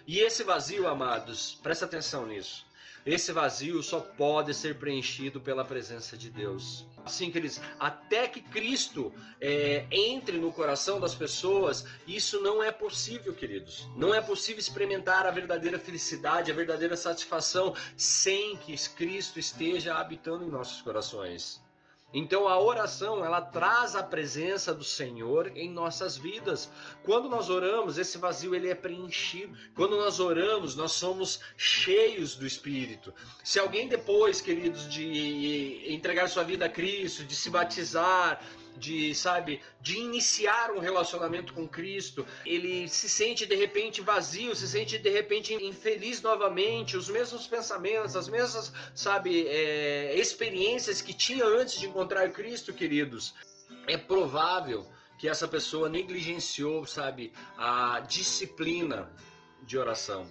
E 0.05 0.19
esse 0.19 0.43
vazio, 0.43 0.87
amados, 0.87 1.59
presta 1.61 1.85
atenção 1.85 2.25
nisso. 2.25 2.67
Esse 3.05 3.31
vazio 3.31 3.81
só 3.81 3.99
pode 3.99 4.53
ser 4.53 4.77
preenchido 4.77 5.39
pela 5.39 5.63
presença 5.63 6.17
de 6.17 6.29
Deus. 6.29 6.85
Assim, 7.05 7.31
queridos, 7.31 7.61
até 7.79 8.27
que 8.27 8.41
Cristo 8.41 9.13
é, 9.39 9.85
entre 9.89 10.37
no 10.37 10.51
coração 10.51 10.99
das 10.99 11.15
pessoas, 11.15 11.85
isso 12.05 12.41
não 12.41 12.61
é 12.61 12.71
possível, 12.71 13.33
queridos. 13.33 13.87
Não 13.95 14.13
é 14.13 14.21
possível 14.21 14.59
experimentar 14.59 15.25
a 15.25 15.31
verdadeira 15.31 15.79
felicidade, 15.79 16.51
a 16.51 16.55
verdadeira 16.55 16.97
satisfação, 16.97 17.73
sem 17.95 18.57
que 18.57 18.75
Cristo 18.89 19.39
esteja 19.39 19.95
habitando 19.95 20.43
em 20.43 20.49
nossos 20.49 20.81
corações. 20.81 21.61
Então 22.11 22.47
a 22.47 22.59
oração, 22.59 23.23
ela 23.23 23.39
traz 23.39 23.95
a 23.95 24.01
presença 24.01 24.73
do 24.73 24.83
Senhor 24.83 25.51
em 25.55 25.69
nossas 25.69 26.17
vidas. 26.17 26.69
Quando 27.03 27.29
nós 27.29 27.49
oramos, 27.49 27.99
esse 27.99 28.17
vazio 28.17 28.55
ele 28.55 28.67
é 28.67 28.73
preenchido. 28.73 29.55
Quando 29.75 29.95
nós 29.95 30.19
oramos, 30.19 30.75
nós 30.75 30.93
somos 30.93 31.39
cheios 31.55 32.35
do 32.35 32.47
Espírito. 32.47 33.13
Se 33.43 33.59
alguém 33.59 33.87
depois, 33.87 34.41
queridos, 34.41 34.89
de 34.89 35.85
entregar 35.93 36.27
sua 36.27 36.43
vida 36.43 36.65
a 36.65 36.69
Cristo, 36.69 37.23
de 37.23 37.35
se 37.35 37.49
batizar, 37.49 38.41
de, 38.77 39.13
sabe, 39.13 39.61
de 39.81 39.97
iniciar 39.97 40.71
um 40.71 40.79
relacionamento 40.79 41.53
com 41.53 41.67
Cristo, 41.67 42.25
ele 42.45 42.87
se 42.87 43.09
sente 43.09 43.45
de 43.45 43.55
repente 43.55 44.01
vazio, 44.01 44.55
se 44.55 44.67
sente 44.67 44.97
de 44.97 45.09
repente 45.09 45.53
infeliz 45.53 46.21
novamente, 46.21 46.97
os 46.97 47.09
mesmos 47.09 47.47
pensamentos, 47.47 48.15
as 48.15 48.27
mesmas, 48.27 48.71
sabe, 48.93 49.47
é, 49.47 50.15
experiências 50.17 51.01
que 51.01 51.13
tinha 51.13 51.45
antes 51.45 51.79
de 51.79 51.87
encontrar 51.87 52.29
Cristo, 52.31 52.73
queridos. 52.73 53.33
É 53.87 53.97
provável 53.97 54.85
que 55.17 55.27
essa 55.27 55.47
pessoa 55.47 55.89
negligenciou, 55.89 56.85
sabe, 56.85 57.33
a 57.57 57.99
disciplina 58.01 59.11
de 59.63 59.77
oração. 59.77 60.25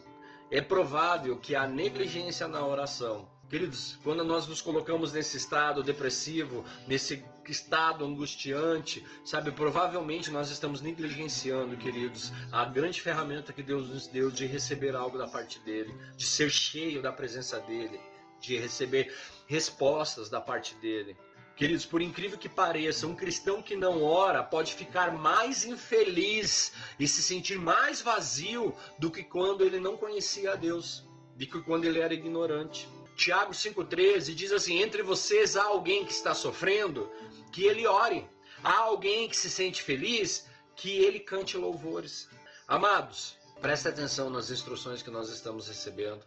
É 0.51 0.63
provável 0.63 1.37
que 1.37 1.55
a 1.55 1.67
negligência 1.67 2.49
na 2.49 2.67
oração 2.67 3.29
Queridos, 3.49 3.99
quando 4.05 4.23
nós 4.23 4.47
nos 4.47 4.61
colocamos 4.61 5.11
nesse 5.15 5.39
estado 5.39 5.83
depressivo, 5.83 6.67
nesse 6.87 7.25
estado 7.51 8.05
angustiante, 8.05 9.05
sabe, 9.25 9.51
provavelmente 9.51 10.31
nós 10.31 10.51
estamos 10.51 10.81
negligenciando, 10.81 11.77
queridos, 11.77 12.33
a 12.53 12.65
grande 12.65 13.01
ferramenta 13.01 13.53
que 13.53 13.63
Deus 13.63 13.89
nos 13.89 14.07
deu 14.07 14.31
de 14.31 14.47
receber 14.47 14.95
algo 14.95 15.19
da 15.19 15.27
parte 15.27 15.59
dele, 15.61 15.95
de 16.17 16.25
ser 16.25 16.51
cheio 16.51 17.03
da 17.03 17.13
presença 17.13 17.61
dele, 17.61 18.01
de 18.41 18.57
receber 18.59 19.15
respostas 19.47 20.29
da 20.29 20.41
parte 20.41 20.75
dele. 20.77 21.17
Queridos, 21.57 21.85
por 21.85 22.01
incrível 22.01 22.39
que 22.39 22.49
pareça, 22.49 23.05
um 23.07 23.17
cristão 23.17 23.61
que 23.61 23.75
não 23.75 24.05
ora 24.05 24.45
pode 24.45 24.75
ficar 24.75 25.13
mais 25.13 25.65
infeliz 25.65 26.73
e 27.01 27.09
se 27.09 27.21
sentir 27.21 27.59
mais 27.59 28.01
vazio 28.01 28.73
do 28.97 29.11
que 29.11 29.25
quando 29.25 29.65
ele 29.65 29.81
não 29.81 29.97
conhecia 29.97 30.53
a 30.53 30.55
Deus, 30.55 31.05
do 31.35 31.45
que 31.45 31.61
quando 31.63 31.85
ele 31.85 31.99
era 31.99 32.15
ignorante. 32.15 32.89
Tiago 33.19 33.51
5,13 33.51 34.33
diz 34.33 34.53
assim: 34.53 34.81
Entre 34.81 35.03
vocês 35.03 35.57
há 35.57 35.65
alguém 35.65 36.05
que 36.05 36.13
está 36.13 36.35
sofrendo, 36.35 37.11
que 37.53 37.65
ele 37.65 37.85
ore. 37.85 38.25
Há 38.63 38.79
alguém 38.79 39.29
que 39.29 39.37
se 39.37 39.51
sente 39.51 39.83
feliz, 39.83 40.47
que 40.77 40.99
ele 40.99 41.19
cante 41.19 41.57
louvores. 41.57 42.29
Amados, 42.69 43.37
preste 43.61 43.89
atenção 43.89 44.31
nas 44.31 44.53
instruções 44.53 45.03
que 45.03 45.11
nós 45.11 45.31
estamos 45.31 45.67
recebendo. 45.67 46.25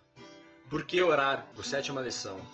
Por 0.70 0.84
que 0.84 1.02
orar? 1.02 1.48
Por 1.56 1.64
sétima 1.64 2.02
lição. 2.02 2.46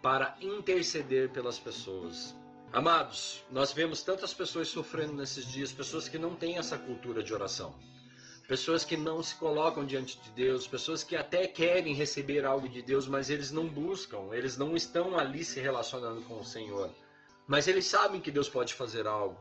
Para 0.00 0.38
interceder 0.40 1.28
pelas 1.28 1.58
pessoas. 1.58 2.34
Amados, 2.72 3.44
nós 3.50 3.72
vemos 3.72 4.02
tantas 4.02 4.32
pessoas 4.32 4.68
sofrendo 4.68 5.12
nesses 5.12 5.44
dias, 5.46 5.70
pessoas 5.70 6.08
que 6.08 6.16
não 6.16 6.34
têm 6.34 6.56
essa 6.56 6.78
cultura 6.78 7.22
de 7.22 7.34
oração 7.34 7.78
pessoas 8.46 8.84
que 8.84 8.96
não 8.96 9.22
se 9.22 9.34
colocam 9.36 9.84
diante 9.84 10.18
de 10.20 10.30
Deus, 10.30 10.66
pessoas 10.66 11.02
que 11.02 11.16
até 11.16 11.46
querem 11.46 11.94
receber 11.94 12.44
algo 12.44 12.68
de 12.68 12.82
Deus, 12.82 13.06
mas 13.06 13.30
eles 13.30 13.50
não 13.50 13.66
buscam, 13.66 14.32
eles 14.32 14.56
não 14.56 14.76
estão 14.76 15.18
ali 15.18 15.44
se 15.44 15.60
relacionando 15.60 16.20
com 16.22 16.38
o 16.38 16.44
Senhor. 16.44 16.90
Mas 17.46 17.68
eles 17.68 17.86
sabem 17.86 18.20
que 18.20 18.30
Deus 18.30 18.48
pode 18.48 18.74
fazer 18.74 19.06
algo. 19.06 19.38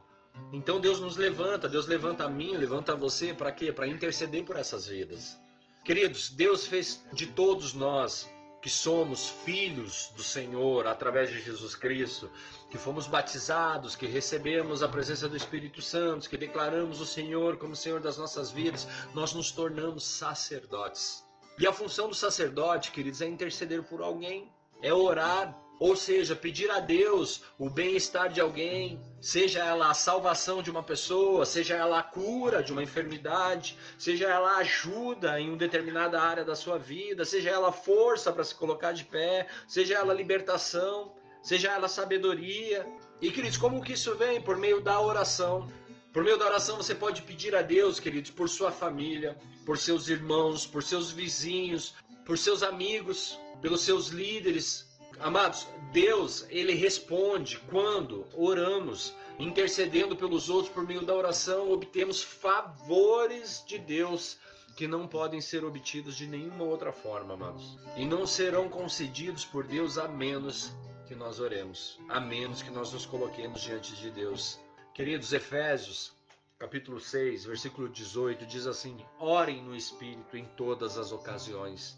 Então 0.53 0.79
Deus 0.79 0.99
nos 0.99 1.17
levanta, 1.17 1.67
Deus 1.67 1.87
levanta 1.87 2.25
a 2.25 2.29
mim, 2.29 2.55
levanta 2.55 2.95
você 2.95 3.33
para 3.33 3.51
quê? 3.51 3.71
Para 3.71 3.87
interceder 3.87 4.43
por 4.43 4.55
essas 4.55 4.87
vidas. 4.87 5.37
Queridos, 5.83 6.29
Deus 6.29 6.65
fez 6.65 7.03
de 7.11 7.27
todos 7.27 7.73
nós 7.73 8.29
que 8.61 8.69
somos 8.69 9.27
filhos 9.27 10.11
do 10.15 10.23
Senhor 10.23 10.85
através 10.85 11.29
de 11.29 11.41
Jesus 11.41 11.75
Cristo, 11.75 12.29
que 12.69 12.77
fomos 12.77 13.07
batizados, 13.07 13.95
que 13.95 14.05
recebemos 14.05 14.83
a 14.83 14.87
presença 14.87 15.27
do 15.27 15.35
Espírito 15.35 15.81
Santo, 15.81 16.29
que 16.29 16.37
declaramos 16.37 17.01
o 17.01 17.05
Senhor 17.05 17.57
como 17.57 17.75
Senhor 17.75 17.99
das 17.99 18.17
nossas 18.17 18.51
vidas, 18.51 18.87
nós 19.13 19.33
nos 19.33 19.51
tornamos 19.51 20.03
sacerdotes. 20.03 21.25
E 21.57 21.65
a 21.65 21.73
função 21.73 22.07
do 22.07 22.15
sacerdote, 22.15 22.91
queridos, 22.91 23.21
é 23.21 23.27
interceder 23.27 23.83
por 23.83 24.01
alguém, 24.01 24.51
é 24.81 24.93
orar 24.93 25.57
ou 25.81 25.95
seja, 25.95 26.35
pedir 26.35 26.69
a 26.69 26.79
Deus 26.79 27.41
o 27.57 27.67
bem-estar 27.67 28.29
de 28.31 28.39
alguém, 28.39 29.01
seja 29.19 29.65
ela 29.65 29.89
a 29.89 29.95
salvação 29.95 30.61
de 30.61 30.69
uma 30.69 30.83
pessoa, 30.83 31.43
seja 31.43 31.73
ela 31.75 31.97
a 31.97 32.03
cura 32.03 32.61
de 32.61 32.71
uma 32.71 32.83
enfermidade, 32.83 33.75
seja 33.97 34.27
ela 34.27 34.57
ajuda 34.57 35.39
em 35.39 35.49
uma 35.49 35.57
determinada 35.57 36.21
área 36.21 36.45
da 36.45 36.55
sua 36.55 36.77
vida, 36.77 37.25
seja 37.25 37.49
ela 37.49 37.71
força 37.71 38.31
para 38.31 38.43
se 38.43 38.53
colocar 38.53 38.91
de 38.91 39.05
pé, 39.05 39.47
seja 39.67 39.95
ela 39.95 40.13
libertação, 40.13 41.15
seja 41.41 41.71
ela 41.71 41.87
sabedoria. 41.87 42.85
E 43.19 43.31
queridos, 43.31 43.57
como 43.57 43.81
que 43.81 43.93
isso 43.93 44.13
vem? 44.13 44.39
Por 44.39 44.57
meio 44.57 44.81
da 44.81 45.01
oração. 45.01 45.67
Por 46.13 46.23
meio 46.23 46.37
da 46.37 46.45
oração 46.45 46.77
você 46.77 46.93
pode 46.93 47.23
pedir 47.23 47.55
a 47.55 47.63
Deus, 47.63 47.99
queridos, 47.99 48.29
por 48.29 48.47
sua 48.47 48.71
família, 48.71 49.35
por 49.65 49.79
seus 49.79 50.09
irmãos, 50.09 50.67
por 50.67 50.83
seus 50.83 51.09
vizinhos, 51.09 51.95
por 52.23 52.37
seus 52.37 52.61
amigos, 52.61 53.39
pelos 53.63 53.81
seus 53.81 54.09
líderes, 54.09 54.90
Amados, 55.21 55.67
Deus, 55.91 56.47
ele 56.49 56.73
responde 56.73 57.59
quando 57.69 58.25
oramos, 58.33 59.13
intercedendo 59.37 60.15
pelos 60.15 60.49
outros 60.49 60.73
por 60.73 60.83
meio 60.83 61.05
da 61.05 61.13
oração, 61.13 61.71
obtemos 61.71 62.23
favores 62.23 63.63
de 63.67 63.77
Deus 63.77 64.39
que 64.75 64.87
não 64.87 65.07
podem 65.07 65.39
ser 65.39 65.63
obtidos 65.63 66.15
de 66.15 66.25
nenhuma 66.25 66.63
outra 66.63 66.91
forma, 66.91 67.35
amados. 67.35 67.77
E 67.95 68.03
não 68.03 68.25
serão 68.25 68.67
concedidos 68.67 69.45
por 69.45 69.67
Deus 69.67 69.99
a 69.99 70.07
menos 70.07 70.71
que 71.07 71.13
nós 71.13 71.39
oremos, 71.39 71.99
a 72.09 72.19
menos 72.19 72.63
que 72.63 72.71
nós 72.71 72.91
nos 72.91 73.05
coloquemos 73.05 73.61
diante 73.61 73.95
de 73.97 74.09
Deus. 74.09 74.59
Queridos 74.91 75.33
Efésios, 75.33 76.13
capítulo 76.57 76.99
6, 76.99 77.45
versículo 77.45 77.89
18, 77.89 78.43
diz 78.47 78.65
assim: 78.65 79.05
Orem 79.19 79.61
no 79.61 79.75
Espírito 79.75 80.35
em 80.35 80.45
todas 80.57 80.97
as 80.97 81.11
ocasiões, 81.11 81.95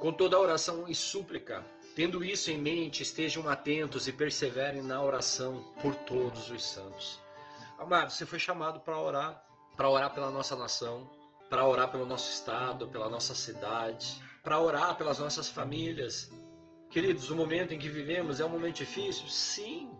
com 0.00 0.12
toda 0.12 0.40
oração 0.40 0.88
e 0.88 0.96
súplica 0.96 1.64
Tendo 1.96 2.22
isso 2.22 2.50
em 2.50 2.58
mente, 2.58 3.02
estejam 3.02 3.48
atentos 3.48 4.06
e 4.06 4.12
perseverem 4.12 4.82
na 4.82 5.02
oração 5.02 5.64
por 5.80 5.94
todos 5.94 6.50
os 6.50 6.62
santos. 6.62 7.18
Amado, 7.78 8.12
você 8.12 8.26
foi 8.26 8.38
chamado 8.38 8.80
para 8.80 9.00
orar, 9.00 9.42
para 9.74 9.88
orar 9.88 10.12
pela 10.12 10.30
nossa 10.30 10.54
nação, 10.54 11.10
para 11.48 11.66
orar 11.66 11.90
pelo 11.90 12.04
nosso 12.04 12.30
estado, 12.30 12.86
pela 12.88 13.08
nossa 13.08 13.34
cidade, 13.34 14.22
para 14.42 14.60
orar 14.60 14.94
pelas 14.98 15.18
nossas 15.18 15.48
famílias. 15.48 16.30
Queridos, 16.90 17.30
o 17.30 17.34
momento 17.34 17.72
em 17.72 17.78
que 17.78 17.88
vivemos 17.88 18.40
é 18.40 18.44
um 18.44 18.50
momento 18.50 18.76
difícil? 18.76 19.26
Sim, 19.26 19.90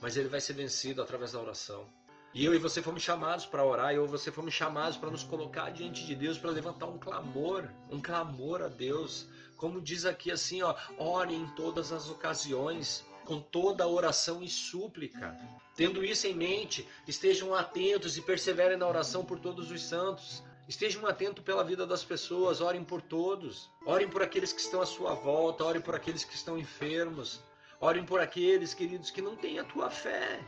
mas 0.00 0.16
ele 0.16 0.28
vai 0.28 0.40
ser 0.40 0.52
vencido 0.52 1.02
através 1.02 1.32
da 1.32 1.40
oração. 1.40 1.84
E 2.32 2.44
eu 2.44 2.54
e 2.54 2.58
você 2.58 2.80
fomos 2.80 3.02
chamados 3.02 3.44
para 3.44 3.64
orar, 3.64 3.92
eu 3.92 4.04
e 4.04 4.08
você 4.08 4.30
fomos 4.30 4.54
chamados 4.54 4.96
para 4.96 5.10
nos 5.10 5.24
colocar 5.24 5.70
diante 5.70 6.06
de 6.06 6.14
Deus, 6.14 6.38
para 6.38 6.52
levantar 6.52 6.86
um 6.86 6.96
clamor, 6.96 7.68
um 7.90 8.00
clamor 8.00 8.62
a 8.62 8.68
Deus, 8.68 9.26
como 9.60 9.78
diz 9.78 10.06
aqui 10.06 10.30
assim, 10.30 10.62
ó, 10.62 10.74
ore 10.96 11.34
em 11.34 11.46
todas 11.48 11.92
as 11.92 12.08
ocasiões, 12.08 13.04
com 13.26 13.38
toda 13.38 13.86
oração 13.86 14.42
e 14.42 14.48
súplica. 14.48 15.38
Tendo 15.76 16.02
isso 16.02 16.26
em 16.26 16.34
mente, 16.34 16.88
estejam 17.06 17.54
atentos 17.54 18.16
e 18.16 18.22
perseverem 18.22 18.78
na 18.78 18.88
oração 18.88 19.22
por 19.22 19.38
todos 19.38 19.70
os 19.70 19.82
santos. 19.82 20.42
Estejam 20.66 21.06
atentos 21.06 21.44
pela 21.44 21.62
vida 21.62 21.86
das 21.86 22.02
pessoas, 22.02 22.62
orem 22.62 22.82
por 22.82 23.02
todos. 23.02 23.70
Orem 23.84 24.08
por 24.08 24.22
aqueles 24.22 24.50
que 24.50 24.62
estão 24.62 24.80
à 24.80 24.86
sua 24.86 25.12
volta, 25.12 25.62
orem 25.62 25.82
por 25.82 25.94
aqueles 25.94 26.24
que 26.24 26.34
estão 26.34 26.56
enfermos. 26.56 27.38
Orem 27.78 28.02
por 28.02 28.18
aqueles, 28.18 28.72
queridos, 28.72 29.10
que 29.10 29.20
não 29.20 29.36
têm 29.36 29.58
a 29.58 29.64
tua 29.64 29.90
fé, 29.90 30.40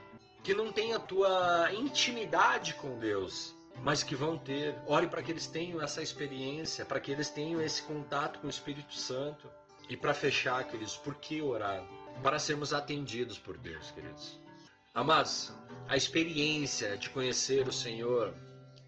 que 0.43 0.55
não 0.55 0.73
têm 0.73 0.95
a 0.95 0.99
tua 0.99 1.71
intimidade 1.75 2.73
com 2.75 2.99
Deus 2.99 3.55
mas 3.83 4.03
que 4.03 4.15
vão 4.15 4.39
ter. 4.39 4.77
Ore 4.87 5.07
para 5.07 5.23
que 5.23 5.31
eles 5.31 5.47
tenham 5.47 5.81
essa 5.81 6.03
experiência, 6.03 6.85
para 6.85 7.01
que 7.01 7.11
eles 7.11 7.31
tenham 7.31 7.61
esse 7.61 7.83
contato 7.83 8.39
com 8.41 8.47
o 8.47 8.51
Espírito 8.51 8.95
Santo. 8.95 9.49
E 9.89 9.97
para 9.97 10.15
fechar, 10.15 10.65
queridos, 10.65 10.97
por 10.97 11.17
que 11.17 11.43
orar? 11.43 11.85
Para 12.23 12.39
sermos 12.39 12.73
atendidos 12.73 13.39
por 13.39 13.59
Deus, 13.59 13.91
queridos. 13.91 14.39
Amados, 14.95 15.53
a 15.89 15.97
experiência 15.97 16.97
de 16.97 17.11
conhecer 17.11 17.67
o 17.67 17.73
Senhor, 17.73 18.35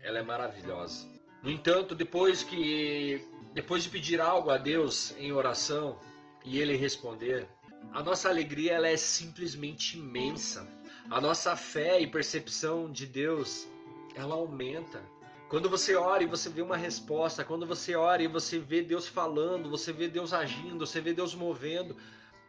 ela 0.01 0.19
é 0.19 0.23
maravilhosa. 0.23 1.09
No 1.43 1.51
entanto, 1.51 1.95
depois 1.95 2.43
que 2.43 3.27
depois 3.55 3.85
de 3.85 3.89
pedir 3.89 4.21
algo 4.21 4.51
a 4.51 4.59
Deus 4.59 5.15
em 5.17 5.33
oração 5.33 5.99
e 6.45 6.59
ele 6.59 6.77
responder, 6.77 7.49
a 7.93 8.03
nossa 8.03 8.29
alegria 8.29 8.73
ela 8.73 8.89
é 8.89 8.97
simplesmente 8.97 9.97
imensa. 9.97 10.67
A 11.11 11.21
nossa 11.21 11.55
fé 11.55 12.01
e 12.01 12.07
percepção 12.07 12.91
de 12.91 13.07
Deus 13.07 13.69
ela 14.15 14.35
aumenta. 14.35 15.03
Quando 15.49 15.69
você 15.69 15.95
ora 15.95 16.23
e 16.23 16.27
você 16.27 16.49
vê 16.49 16.63
uma 16.63 16.77
resposta, 16.77 17.45
quando 17.45 17.67
você 17.67 17.95
ora 17.95 18.23
e 18.23 18.27
você 18.27 18.59
vê 18.59 18.83
Deus 18.83 19.07
falando, 19.07 19.71
você 19.71 19.93
vê 19.93 20.09
Deus 20.09 20.33
agindo, 20.33 20.87
você 20.87 21.01
vê 21.01 21.13
Deus 21.13 21.35
movendo, 21.35 21.97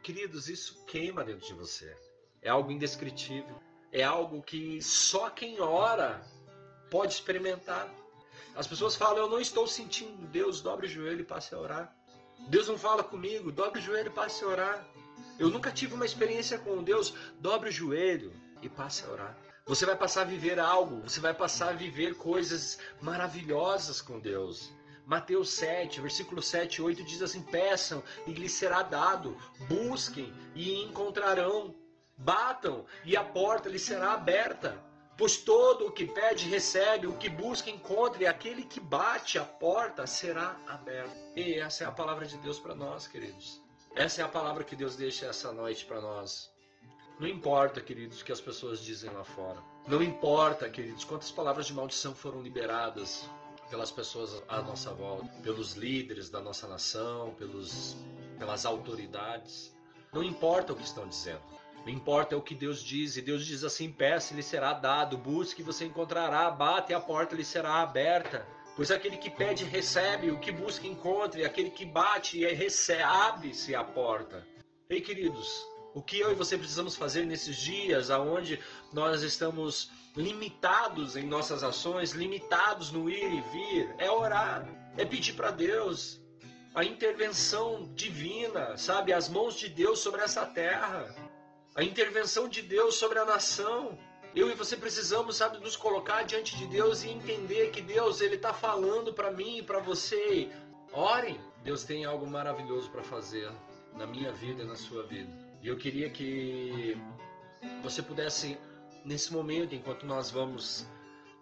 queridos, 0.02 0.50
isso 0.50 0.84
queima 0.86 1.24
dentro 1.24 1.46
de 1.46 1.54
você. 1.54 1.96
É 2.42 2.50
algo 2.50 2.72
indescritível. 2.72 3.60
É 3.92 4.04
algo 4.04 4.42
que 4.42 4.82
só 4.82 5.30
quem 5.30 5.62
ora 5.62 6.22
pode 6.90 7.14
experimentar. 7.14 7.90
As 8.56 8.68
pessoas 8.68 8.96
falam, 8.96 9.18
eu 9.18 9.30
não 9.30 9.40
estou 9.40 9.68
sentindo 9.68 10.28
Deus, 10.28 10.62
dobre 10.62 10.88
o 10.88 10.90
joelho 10.90 11.22
e 11.22 11.26
passe 11.26 11.54
a 11.54 11.60
orar. 11.60 11.96
Deus 12.48 12.68
não 12.68 12.78
fala 12.78 13.04
comigo, 13.04 13.52
dobre 13.52 13.80
o 13.80 13.84
joelho 13.84 14.08
e 14.08 14.14
passe 14.14 14.44
a 14.44 14.48
orar. 14.48 14.88
Eu 15.40 15.50
nunca 15.50 15.72
tive 15.72 15.94
uma 15.94 16.06
experiência 16.06 16.58
com 16.58 16.84
Deus, 16.84 17.14
dobre 17.40 17.70
o 17.70 17.72
joelho 17.72 18.34
e 18.62 18.70
passe 18.70 19.04
a 19.06 19.10
orar. 19.10 19.38
Você 19.68 19.84
vai 19.84 19.96
passar 19.96 20.22
a 20.22 20.26
viver 20.26 20.60
algo, 20.60 21.02
você 21.02 21.20
vai 21.20 21.34
passar 21.34 21.70
a 21.70 21.74
viver 21.74 22.16
coisas 22.18 22.78
maravilhosas 23.02 24.00
com 24.00 24.20
Deus. 24.20 24.72
Mateus 25.08 25.50
7, 25.54 26.02
versículo 26.02 26.40
7 26.40 26.76
e 26.76 26.82
8 26.84 27.04
diz 27.04 27.20
assim: 27.24 27.42
Peçam 27.42 28.04
e 28.28 28.32
lhes 28.32 28.52
será 28.52 28.84
dado, 28.84 29.36
busquem 29.68 30.32
e 30.54 30.84
encontrarão, 30.84 31.74
batam 32.16 32.86
e 33.04 33.18
a 33.18 33.24
porta 33.24 33.68
lhes 33.68 33.82
será 33.82 34.14
aberta. 34.14 34.80
Pois 35.18 35.38
todo 35.38 35.88
o 35.88 35.92
que 35.92 36.06
pede 36.06 36.48
recebe, 36.48 37.08
o 37.08 37.18
que 37.18 37.30
busca 37.30 37.70
encontra, 37.72 38.22
e 38.22 38.28
aquele 38.28 38.66
que 38.66 38.80
bate 38.80 39.40
a 39.40 39.46
porta 39.46 40.06
será 40.06 40.60
aberto. 40.68 41.16
E 41.36 41.56
essa 41.56 41.86
é 41.86 41.88
a 41.88 41.92
palavra 41.92 42.28
de 42.28 42.38
Deus 42.38 42.60
para 42.60 42.76
nós, 42.76 43.08
queridos. 43.08 43.60
Essa 43.96 44.22
é 44.22 44.26
a 44.26 44.28
palavra 44.28 44.64
que 44.64 44.76
Deus 44.76 44.96
deixa 44.96 45.26
essa 45.26 45.52
noite 45.52 45.86
para 45.86 46.02
nós. 46.02 46.54
Não 47.20 47.28
importa, 47.28 47.80
queridos, 47.80 48.22
o 48.22 48.26
que 48.26 48.32
as 48.32 48.42
pessoas 48.42 48.82
dizem 48.82 49.10
lá 49.12 49.24
fora. 49.24 49.64
Não 49.88 50.04
importa, 50.04 50.70
queridos, 50.70 51.06
quantas 51.06 51.32
palavras 51.32 51.68
de 51.68 51.74
maldição 51.74 52.14
foram 52.14 52.42
liberadas 52.42 53.30
pelas 53.70 53.90
pessoas 53.90 54.44
à 54.50 54.62
nossa 54.62 54.94
volta, 54.94 55.28
pelos 55.42 55.74
líderes 55.74 56.30
da 56.30 56.42
nossa 56.42 56.68
nação, 56.68 57.34
pelos, 57.38 57.96
pelas 58.38 58.66
autoridades. 58.66 59.74
Não 60.12 60.24
importa 60.24 60.74
o 60.74 60.76
que 60.76 60.84
estão 60.84 61.08
dizendo. 61.08 61.42
Não 61.86 61.94
importa 61.94 62.34
é 62.34 62.38
o 62.38 62.42
que 62.42 62.56
Deus 62.56 62.82
diz, 62.82 63.16
e 63.16 63.22
Deus 63.22 63.46
diz 63.46 63.64
assim: 63.64 63.92
peça 63.92 64.34
lhe 64.34 64.42
será 64.42 64.74
dado, 64.74 65.18
busque 65.18 65.62
você 65.62 65.86
encontrará, 65.86 66.50
bate 66.50 66.94
a 66.94 67.00
porta 67.00 67.36
lhe 67.36 67.46
será 67.46 67.76
aberta. 67.76 68.46
Pois 68.76 68.92
aquele 68.92 69.18
que 69.18 69.30
pede 69.30 69.64
recebe, 69.64 70.32
o 70.32 70.40
que 70.40 70.52
busca 70.52 70.86
encontra, 70.86 71.40
e 71.40 71.46
aquele 71.46 71.70
que 71.70 71.86
bate 71.86 72.40
e 72.40 72.54
recebe, 72.54 73.04
abre-se 73.04 73.74
a 73.74 73.84
porta. 73.84 74.46
Ei, 74.90 75.00
queridos, 75.00 75.66
o 75.96 76.02
que 76.04 76.20
eu 76.20 76.32
e 76.32 76.36
você 76.36 76.58
precisamos 76.58 76.96
fazer 76.96 77.26
nesses 77.26 77.56
dias 77.56 78.12
aonde 78.12 78.60
nós 78.94 79.24
estamos 79.24 79.90
limitados 80.16 81.16
em 81.16 81.26
nossas 81.26 81.64
ações, 81.64 82.12
limitados 82.12 82.92
no 82.92 83.10
ir 83.10 83.34
e 83.34 83.42
vir, 83.42 83.96
é 83.98 84.12
orar, 84.12 84.68
é 84.96 85.04
pedir 85.04 85.34
para 85.34 85.50
Deus 85.50 86.22
a 86.76 86.84
intervenção 86.84 87.92
divina, 87.96 88.78
sabe, 88.78 89.12
as 89.12 89.28
mãos 89.28 89.56
de 89.56 89.70
Deus 89.70 90.00
sobre 90.00 90.22
essa 90.22 90.46
terra 90.46 91.16
a 91.76 91.84
intervenção 91.84 92.48
de 92.48 92.62
Deus 92.62 92.96
sobre 92.96 93.20
a 93.20 93.26
nação. 93.26 94.00
Eu 94.34 94.50
e 94.50 94.56
você 94.56 94.78
precisamos, 94.78 95.36
sabe, 95.36 95.58
nos 95.58 95.76
colocar 95.76 96.24
diante 96.24 96.56
de 96.56 96.66
Deus 96.68 97.04
e 97.04 97.10
entender 97.10 97.72
que 97.72 97.82
Deus 97.82 98.22
ele 98.22 98.36
está 98.36 98.54
falando 98.54 99.14
para 99.14 99.30
mim 99.30 99.58
e 99.58 99.64
para 99.64 99.80
você. 99.80 100.50
Orem. 100.94 101.38
Deus 101.64 101.84
tem 101.84 102.06
algo 102.06 102.26
maravilhoso 102.26 102.90
para 102.90 103.04
fazer 103.04 103.52
na 103.94 104.08
minha 104.08 104.32
vida 104.32 104.64
e 104.64 104.66
na 104.66 104.76
sua 104.76 105.04
vida. 105.04 105.45
E 105.66 105.68
eu 105.68 105.76
queria 105.76 106.12
que 106.12 106.96
você 107.82 108.04
pudesse 108.04 108.56
nesse 109.04 109.34
momento, 109.34 109.74
enquanto 109.74 110.06
nós 110.06 110.30
vamos 110.30 110.82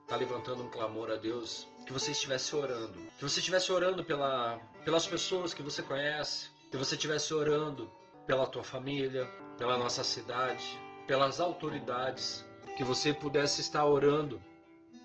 estar 0.04 0.08
tá 0.08 0.16
levantando 0.16 0.64
um 0.64 0.70
clamor 0.70 1.12
a 1.12 1.18
Deus, 1.18 1.68
que 1.86 1.92
você 1.92 2.12
estivesse 2.12 2.56
orando, 2.56 2.98
que 3.18 3.22
você 3.22 3.42
estivesse 3.42 3.70
orando 3.70 4.02
pela, 4.02 4.62
pelas 4.86 5.06
pessoas 5.06 5.54
que 5.54 5.62
você 5.62 5.84
conhece, 5.84 6.50
que 6.72 6.78
você 6.78 6.96
estivesse 6.96 7.34
orando 7.34 7.92
pela 8.26 8.48
tua 8.48 8.64
família, 8.64 9.26
pela 9.58 9.78
nossa 9.78 10.06
cidade, 10.06 10.64
pelas 11.06 11.42
autoridades, 11.42 12.46
que 12.78 12.84
você 12.86 13.14
pudesse 13.14 13.60
estar 13.60 13.86
orando 13.86 14.42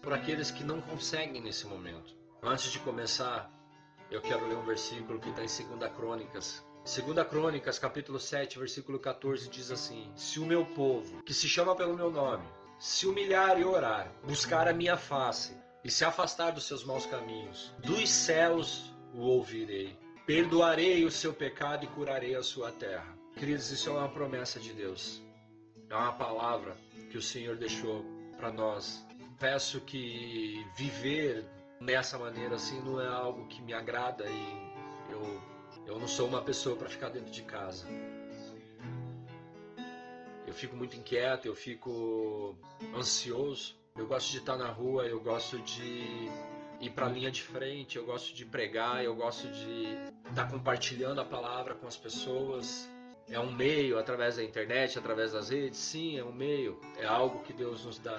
por 0.00 0.12
aqueles 0.12 0.52
que 0.52 0.62
não 0.62 0.80
conseguem 0.80 1.42
nesse 1.42 1.66
momento. 1.66 2.14
Antes 2.40 2.70
de 2.70 2.78
começar, 2.78 3.50
eu 4.12 4.22
quero 4.22 4.46
ler 4.46 4.56
um 4.56 4.64
versículo 4.64 5.18
que 5.18 5.30
está 5.30 5.42
em 5.42 5.76
2 5.76 5.92
Crônicas. 5.96 6.67
2 6.88 7.28
Crônicas, 7.28 7.78
capítulo 7.78 8.18
7, 8.18 8.58
versículo 8.58 8.98
14, 8.98 9.50
diz 9.50 9.70
assim: 9.70 10.10
Se 10.16 10.40
o 10.40 10.46
meu 10.46 10.64
povo, 10.64 11.22
que 11.22 11.34
se 11.34 11.46
chama 11.46 11.76
pelo 11.76 11.94
meu 11.94 12.10
nome, 12.10 12.48
se 12.78 13.06
humilhar 13.06 13.60
e 13.60 13.64
orar, 13.64 14.10
buscar 14.24 14.66
a 14.66 14.72
minha 14.72 14.96
face 14.96 15.54
e 15.84 15.90
se 15.90 16.04
afastar 16.04 16.52
dos 16.52 16.66
seus 16.66 16.84
maus 16.84 17.04
caminhos, 17.04 17.74
dos 17.78 18.08
céus 18.08 18.90
o 19.12 19.20
ouvirei 19.20 19.98
Perdoarei 20.28 21.06
o 21.06 21.10
seu 21.10 21.32
pecado 21.32 21.84
e 21.86 21.88
curarei 21.88 22.34
a 22.34 22.42
sua 22.42 22.70
terra. 22.70 23.16
Queridos, 23.34 23.70
isso 23.70 23.88
é 23.88 23.92
uma 23.94 24.10
promessa 24.10 24.60
de 24.60 24.74
Deus. 24.74 25.22
É 25.88 25.94
uma 25.94 26.12
palavra 26.12 26.76
que 27.10 27.16
o 27.16 27.22
Senhor 27.22 27.56
deixou 27.56 28.04
para 28.36 28.52
nós. 28.52 29.06
Peço 29.40 29.80
que 29.80 30.66
viver 30.76 31.46
nessa 31.80 32.18
maneira 32.18 32.56
assim 32.56 32.78
não 32.82 33.00
é 33.00 33.06
algo 33.06 33.46
que 33.46 33.62
me 33.62 33.72
agrada 33.72 34.26
e 34.26 35.12
eu, 35.12 35.40
eu 35.88 35.98
não 35.98 36.06
sou 36.06 36.28
uma 36.28 36.42
pessoa 36.42 36.76
para 36.76 36.88
ficar 36.88 37.08
dentro 37.08 37.30
de 37.30 37.42
casa. 37.42 37.86
Eu 40.46 40.52
fico 40.52 40.76
muito 40.76 40.96
inquieto, 40.96 41.46
eu 41.46 41.54
fico 41.54 42.56
ansioso. 42.94 43.76
Eu 43.96 44.06
gosto 44.06 44.30
de 44.30 44.38
estar 44.38 44.56
na 44.56 44.68
rua, 44.68 45.06
eu 45.06 45.20
gosto 45.20 45.58
de 45.58 46.28
ir 46.80 46.90
para 46.90 47.06
a 47.06 47.08
linha 47.08 47.30
de 47.30 47.42
frente, 47.42 47.96
eu 47.96 48.04
gosto 48.04 48.34
de 48.34 48.44
pregar, 48.44 49.02
eu 49.02 49.14
gosto 49.14 49.48
de 49.48 49.96
estar 50.28 50.48
compartilhando 50.50 51.20
a 51.20 51.24
palavra 51.24 51.74
com 51.74 51.86
as 51.86 51.96
pessoas. 51.96 52.88
É 53.30 53.38
um 53.38 53.52
meio 53.52 53.98
através 53.98 54.36
da 54.36 54.42
internet, 54.42 54.98
através 54.98 55.32
das 55.32 55.50
redes, 55.50 55.78
sim, 55.78 56.18
é 56.18 56.24
um 56.24 56.32
meio, 56.32 56.80
é 56.96 57.06
algo 57.06 57.40
que 57.40 57.52
Deus 57.52 57.84
nos 57.84 57.98
dá. 57.98 58.18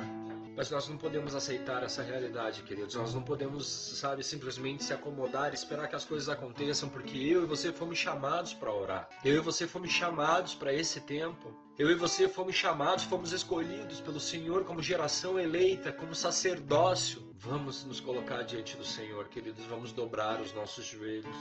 Mas 0.55 0.69
nós 0.69 0.87
não 0.87 0.97
podemos 0.97 1.33
aceitar 1.33 1.81
essa 1.83 2.03
realidade, 2.03 2.61
queridos. 2.63 2.93
Nós 2.93 3.13
não 3.13 3.23
podemos, 3.23 3.65
sabe, 3.65 4.23
simplesmente 4.23 4.83
se 4.83 4.93
acomodar 4.93 5.53
esperar 5.53 5.87
que 5.87 5.95
as 5.95 6.05
coisas 6.05 6.29
aconteçam, 6.29 6.89
porque 6.89 7.17
eu 7.17 7.43
e 7.43 7.45
você 7.45 7.71
fomos 7.71 7.97
chamados 7.97 8.53
para 8.53 8.71
orar. 8.71 9.09
Eu 9.23 9.35
e 9.35 9.39
você 9.39 9.67
fomos 9.67 9.91
chamados 9.91 10.53
para 10.53 10.73
esse 10.73 11.01
tempo. 11.01 11.53
Eu 11.77 11.89
e 11.89 11.95
você 11.95 12.27
fomos 12.27 12.55
chamados, 12.55 13.05
fomos 13.05 13.31
escolhidos 13.31 14.01
pelo 14.01 14.19
Senhor 14.19 14.63
como 14.65 14.81
geração 14.81 15.39
eleita, 15.39 15.91
como 15.91 16.13
sacerdócio. 16.13 17.33
Vamos 17.37 17.85
nos 17.85 17.99
colocar 17.99 18.43
diante 18.43 18.75
do 18.75 18.85
Senhor, 18.85 19.27
queridos. 19.29 19.65
Vamos 19.65 19.91
dobrar 19.91 20.41
os 20.41 20.53
nossos 20.53 20.85
joelhos. 20.85 21.37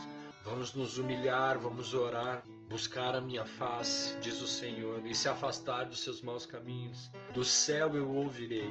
Vamos 0.50 0.72
nos 0.74 0.96
humilhar, 0.96 1.58
vamos 1.58 1.92
orar, 1.92 2.42
buscar 2.70 3.14
a 3.14 3.20
minha 3.20 3.44
face, 3.44 4.16
diz 4.18 4.40
o 4.40 4.46
Senhor, 4.46 5.04
e 5.04 5.14
se 5.14 5.28
afastar 5.28 5.84
dos 5.84 6.00
seus 6.00 6.22
maus 6.22 6.46
caminhos. 6.46 7.10
Do 7.34 7.44
céu 7.44 7.94
eu 7.94 8.10
ouvirei, 8.10 8.70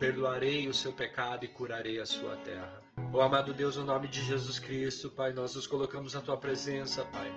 perdoarei 0.00 0.68
o 0.68 0.74
seu 0.74 0.92
pecado 0.92 1.44
e 1.44 1.48
curarei 1.48 2.00
a 2.00 2.06
sua 2.06 2.36
terra. 2.38 2.82
Ó 3.12 3.18
oh, 3.18 3.20
amado 3.20 3.54
Deus, 3.54 3.76
no 3.76 3.84
nome 3.84 4.08
de 4.08 4.20
Jesus 4.22 4.58
Cristo, 4.58 5.10
Pai, 5.10 5.32
nós 5.32 5.54
nos 5.54 5.66
colocamos 5.66 6.14
na 6.14 6.20
tua 6.20 6.36
presença, 6.36 7.04
Pai. 7.04 7.32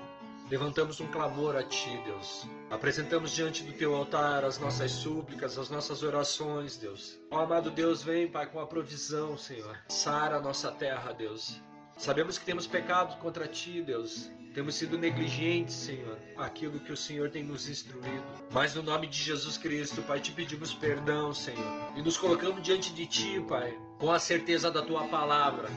Levantamos 0.50 1.00
um 1.00 1.08
clamor 1.08 1.56
a 1.56 1.64
Ti, 1.64 1.96
Deus. 2.06 2.48
Apresentamos 2.72 3.32
diante 3.32 3.64
do 3.64 3.74
Teu 3.74 3.96
altar 3.96 4.44
as 4.44 4.58
nossas 4.58 4.92
súplicas, 4.92 5.60
as 5.60 5.70
nossas 5.70 6.02
orações, 6.02 6.76
Deus. 6.76 7.20
Ó 7.30 7.40
amado 7.40 7.70
Deus, 7.70 8.02
vem, 8.02 8.28
Pai, 8.28 8.48
com 8.48 8.60
a 8.60 8.66
provisão, 8.66 9.38
Senhor. 9.38 9.78
Sara 9.90 10.38
a 10.38 10.42
nossa 10.42 10.72
terra, 10.72 11.14
Deus. 11.14 11.62
Sabemos 11.98 12.38
que 12.38 12.46
temos 12.46 12.68
pecado 12.68 13.18
contra 13.20 13.48
Ti, 13.48 13.82
Deus. 13.82 14.30
Temos 14.54 14.76
sido 14.76 14.98
negligentes, 14.98 15.76
Senhor, 15.76 16.18
aquilo 16.38 16.80
que 16.80 16.92
o 16.92 16.98
Senhor 16.98 17.30
tem 17.30 17.44
nos 17.44 17.68
instruído. 17.68 18.24
Mas 18.52 18.76
no 18.76 18.84
nome 18.84 19.08
de 19.08 19.18
Jesus 19.18 19.58
Cristo, 19.58 20.02
Pai, 20.02 20.20
te 20.20 20.32
pedimos 20.32 20.74
perdão, 20.74 21.34
Senhor. 21.34 21.92
E 21.96 22.02
nos 22.02 22.18
colocamos 22.18 22.62
diante 22.62 22.94
de 22.94 23.06
Ti, 23.06 23.44
Pai, 23.48 23.78
com 23.98 24.12
a 24.12 24.20
certeza 24.20 24.70
da 24.70 24.82
Tua 24.82 25.08
palavra. 25.08 25.70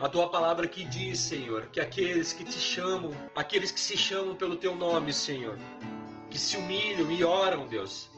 A 0.00 0.08
Tua 0.08 0.28
palavra 0.28 0.66
que 0.66 0.84
diz, 0.84 1.18
Senhor, 1.18 1.66
que 1.66 1.80
aqueles 1.80 2.32
que 2.32 2.44
te 2.44 2.58
chamam, 2.58 3.10
aqueles 3.34 3.70
que 3.70 3.80
se 3.80 3.96
chamam 3.96 4.34
pelo 4.34 4.56
Teu 4.56 4.74
nome, 4.74 5.12
Senhor, 5.12 5.58
que 6.30 6.38
se 6.38 6.56
humilham 6.56 7.10
e 7.10 7.22
oram, 7.24 7.66
Deus, 7.66 8.10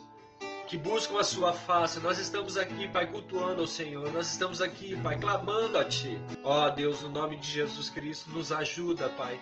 que 0.74 0.78
buscam 0.78 1.20
a 1.20 1.22
sua 1.22 1.52
face. 1.52 2.00
Nós 2.00 2.18
estamos 2.18 2.56
aqui, 2.56 2.88
Pai, 2.88 3.06
cultuando 3.06 3.60
ao 3.60 3.66
Senhor. 3.66 4.12
Nós 4.12 4.32
estamos 4.32 4.60
aqui, 4.60 4.96
Pai, 5.00 5.16
clamando 5.16 5.78
a 5.78 5.84
Ti. 5.84 6.20
Ó 6.42 6.66
oh, 6.66 6.70
Deus, 6.70 7.00
no 7.02 7.10
nome 7.10 7.36
de 7.36 7.48
Jesus 7.48 7.88
Cristo, 7.88 8.28
nos 8.30 8.50
ajuda, 8.50 9.08
Pai, 9.10 9.38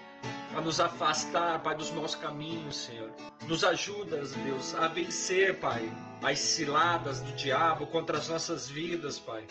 a 0.55 0.61
nos 0.61 0.79
afastar, 0.79 1.63
Pai, 1.63 1.75
dos 1.75 1.91
maus 1.91 2.15
caminhos, 2.15 2.77
Senhor. 2.77 3.11
Nos 3.49 3.65
ajuda, 3.65 4.19
Deus, 4.19 4.75
a 4.75 4.89
vencer, 4.89 5.59
Pai, 5.59 5.91
as 6.23 6.39
ciladas 6.39 7.23
do 7.23 7.33
diabo 7.33 7.87
contra 7.87 8.19
as 8.19 8.29
nossas 8.29 8.69
vidas, 8.69 9.19
Pai 9.19 9.47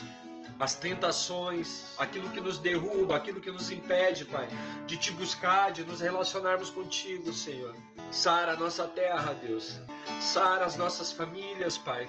as 0.61 0.75
tentações, 0.75 1.85
aquilo 1.97 2.29
que 2.29 2.39
nos 2.39 2.59
derruba, 2.59 3.15
aquilo 3.15 3.41
que 3.41 3.49
nos 3.49 3.71
impede, 3.71 4.25
Pai, 4.25 4.47
de 4.85 4.95
te 4.95 5.11
buscar, 5.11 5.71
de 5.71 5.83
nos 5.83 6.01
relacionarmos 6.01 6.69
contigo, 6.69 7.33
Senhor. 7.33 7.75
Sara 8.11 8.53
a 8.53 8.55
nossa 8.55 8.87
terra, 8.87 9.33
Deus. 9.33 9.81
Sara 10.19 10.63
as 10.63 10.77
nossas 10.77 11.11
famílias, 11.11 11.79
Pai. 11.79 12.07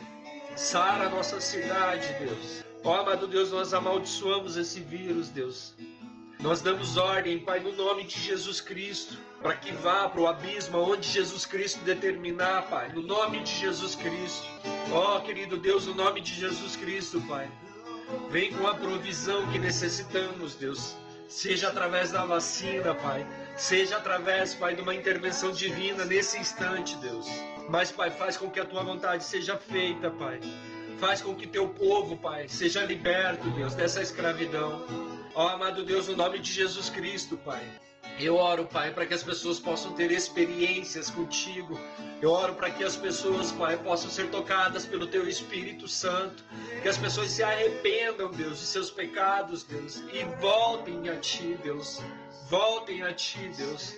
Sara 0.55 1.07
a 1.07 1.09
nossa 1.09 1.41
cidade, 1.41 2.15
Deus. 2.19 2.63
Ó 2.85 3.01
amado 3.01 3.27
Deus, 3.27 3.51
nós 3.51 3.73
amaldiçoamos 3.73 4.59
esse 4.59 4.81
vírus, 4.81 5.31
Deus. 5.31 5.75
Nós 6.39 6.61
damos 6.61 6.99
ordem, 6.99 7.39
Pai, 7.39 7.61
no 7.61 7.73
nome 7.73 8.05
de 8.05 8.21
Jesus 8.21 8.61
Cristo, 8.61 9.17
para 9.41 9.57
que 9.57 9.73
vá 9.73 10.11
para 10.11 10.21
o 10.21 10.27
abismo 10.27 10.77
onde 10.77 11.09
Jesus 11.09 11.47
Cristo 11.47 11.81
determinar, 11.85 12.69
Pai, 12.69 12.93
no 12.93 13.01
nome 13.01 13.43
de 13.45 13.51
Jesus 13.51 13.95
Cristo. 13.95 14.47
Ó 14.93 15.21
querido 15.21 15.57
Deus, 15.57 15.87
no 15.87 15.95
nome 15.95 16.21
de 16.21 16.35
Jesus 16.35 16.77
Cristo, 16.77 17.19
Pai. 17.23 17.51
Vem 18.31 18.53
com 18.53 18.67
a 18.67 18.75
provisão 18.75 19.51
que 19.51 19.59
necessitamos, 19.59 20.55
Deus. 20.55 20.97
Seja 21.29 21.69
através 21.69 22.13
da 22.13 22.25
vacina, 22.25 22.95
Pai. 22.95 23.27
Seja 23.57 23.97
através, 23.97 24.55
Pai, 24.55 24.75
de 24.75 24.83
uma 24.83 24.95
intervenção 24.95 25.51
divina 25.51 26.05
nesse 26.05 26.39
instante, 26.39 26.97
Deus. 26.97 27.27
Mas, 27.69 27.91
Pai, 27.91 28.11
faz 28.11 28.37
com 28.37 28.51
que 28.51 28.61
a 28.61 28.65
tua 28.65 28.83
vontade 28.83 29.25
seja 29.25 29.57
feita, 29.57 30.11
Pai. 30.11 30.41
Faz 30.99 31.23
com 31.23 31.35
que 31.35 31.47
teu 31.47 31.69
povo, 31.69 32.17
Pai, 32.17 32.49
seja 32.49 32.85
liberto, 32.85 33.51
Deus, 33.51 33.75
dessa 33.75 34.03
escravidão. 34.03 34.87
Ó 35.35 35.49
amado 35.49 35.85
Deus, 35.85 36.09
no 36.09 36.17
nome 36.17 36.39
de 36.39 36.53
Jesus 36.53 36.91
Cristo, 36.91 37.37
Pai. 37.39 37.63
Eu 38.19 38.37
oro, 38.37 38.65
Pai, 38.67 38.93
para 38.93 39.07
que 39.07 39.15
as 39.15 39.23
pessoas 39.23 39.59
possam 39.59 39.93
ter 39.93 40.11
experiências 40.11 41.11
contigo. 41.11 41.79
Eu 42.21 42.31
oro 42.31 42.55
para 42.55 42.71
que 42.71 42.85
as 42.85 42.95
pessoas, 42.95 43.51
Pai, 43.51 43.77
possam 43.77 44.11
ser 44.11 44.31
tocadas 44.31 44.87
pelo 44.87 45.07
Teu 45.07 45.29
Espírito 45.29 45.89
Santo. 45.89 46.45
Que 46.83 46.89
as 46.89 46.99
pessoas 46.99 47.31
se 47.31 47.43
arrependam, 47.43 48.31
Deus, 48.31 48.61
de 48.61 48.67
seus 48.67 48.91
pecados, 48.91 49.65
Deus, 49.65 50.03
e 50.13 50.25
voltem 50.41 51.09
a 51.09 51.17
Ti, 51.17 51.59
Deus. 51.63 52.01
Voltem 52.49 53.03
a 53.03 53.13
Ti, 53.13 53.51
Deus. 53.57 53.97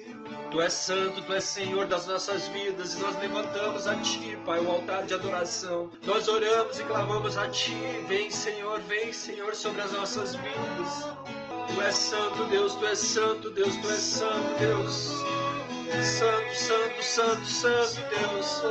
Tu 0.51 0.61
és 0.61 0.73
santo, 0.73 1.21
Tu 1.23 1.33
és 1.35 1.45
Senhor 1.45 1.87
das 1.87 2.07
nossas 2.07 2.47
vidas 2.49 2.95
e 2.95 3.01
nós 3.01 3.19
levantamos 3.19 3.87
a 3.87 3.97
Ti, 3.97 4.39
Pai, 4.47 4.61
o 4.61 4.71
altar 4.71 5.05
de 5.05 5.13
adoração. 5.13 5.91
Nós 6.07 6.29
oramos 6.29 6.79
e 6.79 6.85
clamamos 6.85 7.37
a 7.37 7.49
Ti. 7.49 7.75
Vem, 8.07 8.31
Senhor, 8.31 8.81
vem, 8.83 9.13
Senhor, 9.13 9.55
sobre 9.55 9.83
as 9.83 9.93
nossas 9.93 10.35
vidas. 10.37 11.44
Tu 11.67 11.81
és 11.83 11.95
santo, 11.95 12.45
Deus, 12.45 12.75
Tu 12.75 12.87
és 12.87 12.99
santo, 12.99 13.51
Deus, 13.51 13.77
Tu 13.77 13.91
és 13.91 14.01
santo, 14.01 14.59
Deus. 14.59 15.25
Santo, 16.03 16.55
santo, 16.55 17.03
santo, 17.03 17.47
santo 17.47 18.01
Deus. 18.11 18.63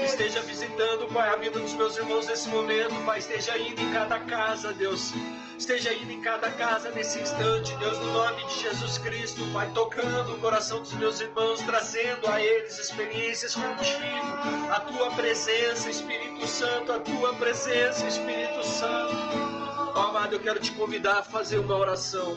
Esteja 0.00 0.40
visitando, 0.42 1.06
Pai, 1.12 1.28
a 1.28 1.36
vida 1.36 1.58
dos 1.58 1.74
meus 1.74 1.96
irmãos 1.96 2.26
nesse 2.26 2.48
momento, 2.48 2.94
Pai. 3.04 3.18
Esteja 3.18 3.58
indo 3.58 3.80
em 3.80 3.92
cada 3.92 4.18
casa, 4.20 4.72
Deus. 4.72 5.12
Esteja 5.58 5.92
indo 5.94 6.12
em 6.12 6.20
cada 6.20 6.50
casa 6.52 6.90
nesse 6.90 7.18
instante, 7.18 7.74
Deus, 7.76 7.98
no 7.98 8.12
nome 8.12 8.44
de 8.44 8.60
Jesus 8.60 8.98
Cristo, 8.98 9.42
Pai, 9.52 9.70
tocando 9.74 10.34
o 10.34 10.38
coração 10.38 10.80
dos 10.80 10.92
meus 10.92 11.20
irmãos, 11.20 11.60
trazendo 11.62 12.28
a 12.28 12.40
eles 12.40 12.78
experiências 12.78 13.54
contigo, 13.54 14.26
a 14.70 14.80
tua 14.80 15.10
presença, 15.12 15.88
Espírito 15.90 16.46
Santo, 16.46 16.92
a 16.92 16.98
tua 17.00 17.34
presença, 17.34 18.06
Espírito 18.06 18.62
Santo. 18.64 19.65
Amado, 20.26 20.38
eu 20.38 20.42
quero 20.42 20.58
te 20.58 20.72
convidar 20.72 21.18
a 21.18 21.22
fazer 21.22 21.60
uma 21.60 21.76
oração. 21.76 22.36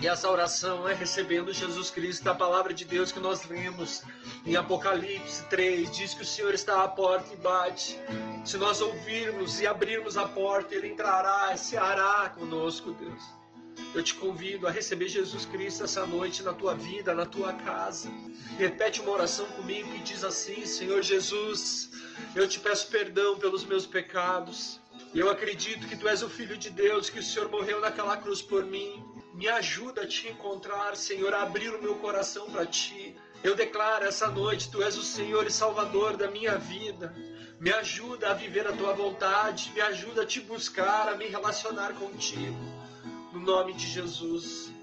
E 0.00 0.06
essa 0.06 0.30
oração 0.30 0.88
é 0.88 0.94
recebendo 0.94 1.52
Jesus 1.52 1.90
Cristo, 1.90 2.22
da 2.22 2.32
palavra 2.32 2.72
de 2.72 2.84
Deus 2.84 3.10
que 3.10 3.18
nós 3.18 3.44
lemos 3.48 4.04
em 4.46 4.54
Apocalipse 4.54 5.42
3. 5.46 5.90
Diz 5.90 6.14
que 6.14 6.22
o 6.22 6.24
Senhor 6.24 6.54
está 6.54 6.84
à 6.84 6.86
porta 6.86 7.34
e 7.34 7.36
bate. 7.36 7.98
Se 8.44 8.56
nós 8.56 8.80
ouvirmos 8.80 9.60
e 9.60 9.66
abrirmos 9.66 10.16
a 10.16 10.28
porta, 10.28 10.76
Ele 10.76 10.86
entrará 10.86 11.52
e 11.52 11.58
se 11.58 11.76
hará 11.76 12.28
conosco, 12.28 12.92
Deus. 12.92 13.24
Eu 13.92 14.04
te 14.04 14.14
convido 14.14 14.68
a 14.68 14.70
receber 14.70 15.08
Jesus 15.08 15.44
Cristo 15.44 15.82
essa 15.82 16.06
noite 16.06 16.40
na 16.44 16.52
tua 16.52 16.76
vida, 16.76 17.16
na 17.16 17.26
tua 17.26 17.52
casa. 17.52 18.08
Repete 18.56 19.00
uma 19.00 19.10
oração 19.10 19.46
comigo 19.46 19.90
que 19.90 20.04
diz 20.04 20.22
assim: 20.22 20.64
Senhor 20.64 21.02
Jesus, 21.02 21.90
eu 22.36 22.46
te 22.46 22.60
peço 22.60 22.86
perdão 22.92 23.36
pelos 23.36 23.64
meus 23.64 23.86
pecados. 23.86 24.80
Eu 25.14 25.30
acredito 25.30 25.86
que 25.86 25.96
tu 25.96 26.08
és 26.08 26.22
o 26.22 26.28
Filho 26.28 26.56
de 26.56 26.70
Deus, 26.70 27.08
que 27.08 27.20
o 27.20 27.22
Senhor 27.22 27.48
morreu 27.48 27.80
naquela 27.80 28.16
cruz 28.16 28.42
por 28.42 28.64
mim. 28.64 29.04
Me 29.32 29.48
ajuda 29.48 30.02
a 30.02 30.06
te 30.06 30.28
encontrar, 30.28 30.96
Senhor, 30.96 31.32
a 31.32 31.42
abrir 31.42 31.72
o 31.74 31.80
meu 31.80 31.94
coração 31.96 32.50
para 32.50 32.66
ti. 32.66 33.16
Eu 33.42 33.54
declaro 33.54 34.04
essa 34.04 34.28
noite, 34.28 34.70
tu 34.70 34.82
és 34.82 34.96
o 34.96 35.02
Senhor 35.02 35.46
e 35.46 35.50
Salvador 35.50 36.16
da 36.16 36.30
minha 36.30 36.58
vida. 36.58 37.14
Me 37.60 37.72
ajuda 37.72 38.30
a 38.30 38.34
viver 38.34 38.66
a 38.66 38.72
tua 38.72 38.92
vontade, 38.92 39.70
me 39.72 39.80
ajuda 39.80 40.22
a 40.22 40.26
te 40.26 40.40
buscar, 40.40 41.08
a 41.08 41.16
me 41.16 41.26
relacionar 41.26 41.94
contigo. 41.94 42.58
No 43.32 43.40
nome 43.40 43.72
de 43.72 43.86
Jesus. 43.86 44.73